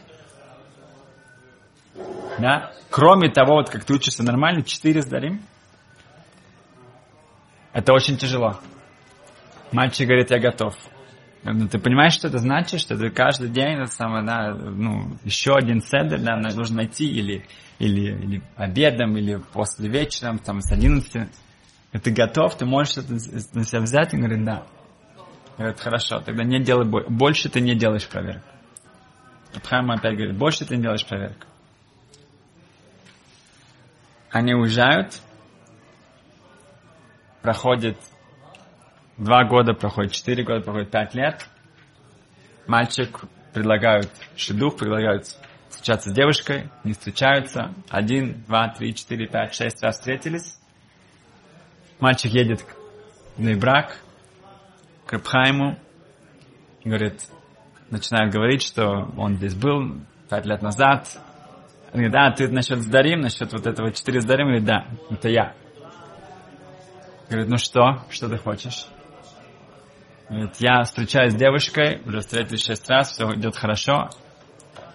да? 2.39 2.73
Кроме 2.91 3.31
того, 3.31 3.55
вот 3.55 3.71
как 3.71 3.85
ты 3.85 3.95
учишься 3.95 4.23
нормально, 4.23 4.63
четыре 4.63 5.03
сдарим, 5.03 5.43
это 7.73 7.93
очень 7.93 8.17
тяжело. 8.17 8.59
Мальчик 9.73 10.07
говорит, 10.07 10.31
я 10.31 10.39
готов. 10.39 10.75
Ну, 11.45 11.69
ты 11.69 11.79
понимаешь, 11.79 12.15
что 12.15 12.29
это 12.29 12.39
значит? 12.39 12.81
Что 12.81 12.95
это 12.95 13.11
каждый 13.11 13.49
день, 13.49 13.75
это 13.75 13.87
самое, 13.87 14.25
да, 14.25 14.55
ну, 14.55 15.17
еще 15.25 15.55
один 15.55 15.81
седер, 15.81 16.21
да, 16.21 16.37
нужно 16.37 16.77
найти 16.77 17.07
или, 17.07 17.47
или, 17.79 18.13
или 18.13 18.43
обедом, 18.57 19.17
или 19.17 19.41
после 19.53 19.89
вечером, 19.89 20.39
там, 20.39 20.61
с 20.61 20.73
11. 20.73 21.29
И 21.93 21.99
ты 21.99 22.11
готов, 22.11 22.57
ты 22.57 22.67
можешь 22.67 22.99
это 22.99 23.13
на 23.13 23.65
себя 23.65 23.81
взять? 23.81 24.15
И 24.15 24.17
говорит, 24.17 24.45
да. 24.45 24.67
Говорит, 25.57 25.81
хорошо, 25.81 26.21
тогда 26.21 26.45
не 26.45 26.63
делай 26.63 26.87
больше 26.87 27.49
ты 27.49 27.61
не 27.61 27.75
делаешь 27.75 28.09
проверку. 28.09 28.47
Абхайм 29.55 29.91
опять 29.91 30.15
говорит, 30.15 30.37
больше 30.37 30.65
ты 30.65 30.77
не 30.77 30.83
делаешь 30.83 31.07
проверку. 31.07 31.47
Они 34.31 34.55
уезжают, 34.55 35.21
проходит 37.43 37.97
два 39.17 39.45
года, 39.45 39.73
проходит 39.73 40.13
четыре 40.13 40.45
года, 40.45 40.61
проходит 40.61 40.91
пять 40.91 41.15
лет. 41.15 41.49
Мальчик 42.67 43.21
предлагают 43.55 44.11
шедух, 44.37 44.77
предлагают 44.77 45.27
встречаться 45.71 46.11
с 46.11 46.13
девушкой, 46.13 46.71
не 46.85 46.93
встречаются. 46.93 47.75
Один, 47.89 48.45
два, 48.47 48.69
три, 48.69 48.95
четыре, 48.95 49.27
пять, 49.27 49.55
шесть 49.55 49.83
раз 49.83 49.99
встретились. 49.99 50.59
Мальчик 51.99 52.33
едет 52.33 52.65
в 53.37 53.59
брак 53.59 53.99
к 55.07 55.13
Рабхайму, 55.13 55.79
говорит, 56.85 57.23
начинает 57.91 58.33
говорить, 58.33 58.63
что 58.63 59.11
он 59.17 59.37
здесь 59.37 59.55
был 59.55 60.01
пять 60.29 60.45
лет 60.45 60.61
назад. 60.61 61.19
Он 61.93 62.01
говорит, 62.01 62.13
да, 62.13 62.31
ты 62.31 62.49
насчет 62.49 62.79
Сдарим, 62.81 63.21
насчет 63.21 63.53
вот 63.53 63.67
этого 63.67 63.91
четыре 63.93 64.21
Сдарим? 64.21 64.47
Говорит, 64.47 64.65
да, 64.65 64.87
это 65.11 65.29
я. 65.29 65.55
Говорит, 67.29 67.49
ну 67.49 67.57
что, 67.57 68.05
что 68.11 68.29
ты 68.29 68.37
хочешь? 68.37 68.87
Говорит, 70.29 70.57
я 70.59 70.83
встречаюсь 70.83 71.33
с 71.33 71.37
девушкой, 71.37 72.03
уже 72.05 72.21
встретились 72.21 72.65
шесть 72.65 72.89
раз, 72.91 73.13
все 73.13 73.33
идет 73.35 73.57
хорошо, 73.57 74.11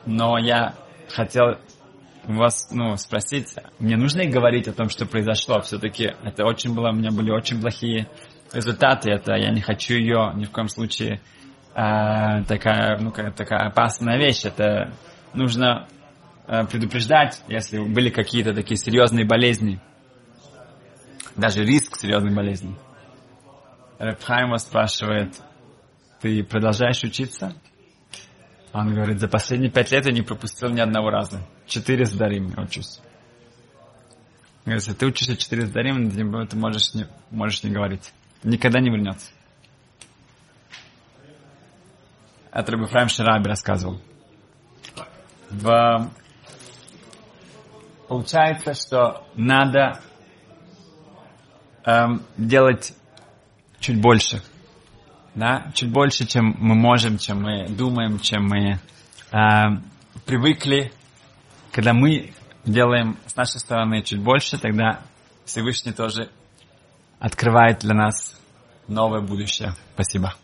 но 0.05 0.37
я 0.37 0.75
хотел 1.09 1.57
вас, 2.25 2.69
ну, 2.71 2.95
спросить, 2.97 3.55
мне 3.79 3.97
нужно 3.97 4.25
говорить 4.25 4.67
о 4.67 4.73
том, 4.73 4.89
что 4.89 5.05
произошло, 5.05 5.61
все-таки 5.61 6.13
это 6.23 6.45
очень 6.45 6.73
было, 6.75 6.89
у 6.89 6.93
меня 6.93 7.09
были 7.11 7.31
очень 7.31 7.59
плохие 7.59 8.07
результаты, 8.53 9.11
это 9.11 9.33
я 9.33 9.51
не 9.51 9.61
хочу 9.61 9.95
ее 9.95 10.31
ни 10.35 10.45
в 10.45 10.51
коем 10.51 10.69
случае 10.69 11.21
э, 11.75 12.43
такая, 12.47 12.99
ну, 12.99 13.11
такая 13.11 13.67
опасная 13.67 14.17
вещь, 14.17 14.45
это 14.45 14.93
нужно 15.33 15.87
предупреждать, 16.45 17.41
если 17.47 17.79
были 17.79 18.09
какие-то 18.09 18.53
такие 18.53 18.77
серьезные 18.77 19.25
болезни, 19.25 19.81
даже 21.35 21.63
риск 21.63 21.97
серьезной 21.97 22.33
болезни. 22.33 22.75
Рабхайма 23.97 24.57
спрашивает, 24.57 25.41
ты 26.21 26.43
продолжаешь 26.43 27.03
учиться? 27.03 27.55
Он 28.73 28.93
говорит, 28.93 29.19
за 29.19 29.27
последние 29.27 29.71
пять 29.71 29.91
лет 29.91 30.05
я 30.05 30.11
не 30.11 30.23
пропустил 30.23 30.69
ни 30.69 30.79
одного 30.79 31.09
раза. 31.09 31.47
Четыре 31.67 32.05
сдарим 32.05 32.53
учусь. 32.57 32.99
Говорит, 34.65 34.83
если 34.83 34.93
ты 34.93 35.05
учишься 35.05 35.37
четыре 35.37 35.65
сдарим, 35.65 36.09
ты 36.47 36.57
можешь 36.57 36.93
не, 36.93 37.07
можешь 37.29 37.63
не 37.63 37.71
говорить. 37.71 38.11
Никогда 38.43 38.79
не 38.79 38.89
вернется. 38.89 39.31
Это 42.51 42.77
Фраим 42.87 43.09
Шараби 43.09 43.47
рассказывал. 43.47 44.01
В... 45.49 46.11
Получается, 48.07 48.73
что 48.73 49.25
надо 49.35 49.99
эм, 51.85 52.21
делать 52.37 52.93
чуть 53.79 53.99
больше. 53.99 54.41
Да? 55.35 55.71
Чуть 55.73 55.91
больше, 55.91 56.25
чем 56.25 56.55
мы 56.59 56.75
можем, 56.75 57.17
чем 57.17 57.41
мы 57.41 57.67
думаем, 57.67 58.19
чем 58.19 58.47
мы 58.47 58.79
э, 59.31 59.37
привыкли. 60.25 60.91
Когда 61.71 61.93
мы 61.93 62.33
делаем 62.65 63.17
с 63.25 63.35
нашей 63.35 63.59
стороны 63.59 64.03
чуть 64.03 64.21
больше, 64.21 64.59
тогда 64.59 65.01
Всевышний 65.45 65.91
тоже 65.91 66.29
открывает 67.19 67.79
для 67.79 67.93
нас 67.93 68.39
новое 68.87 69.21
будущее. 69.21 69.73
Спасибо. 69.95 70.35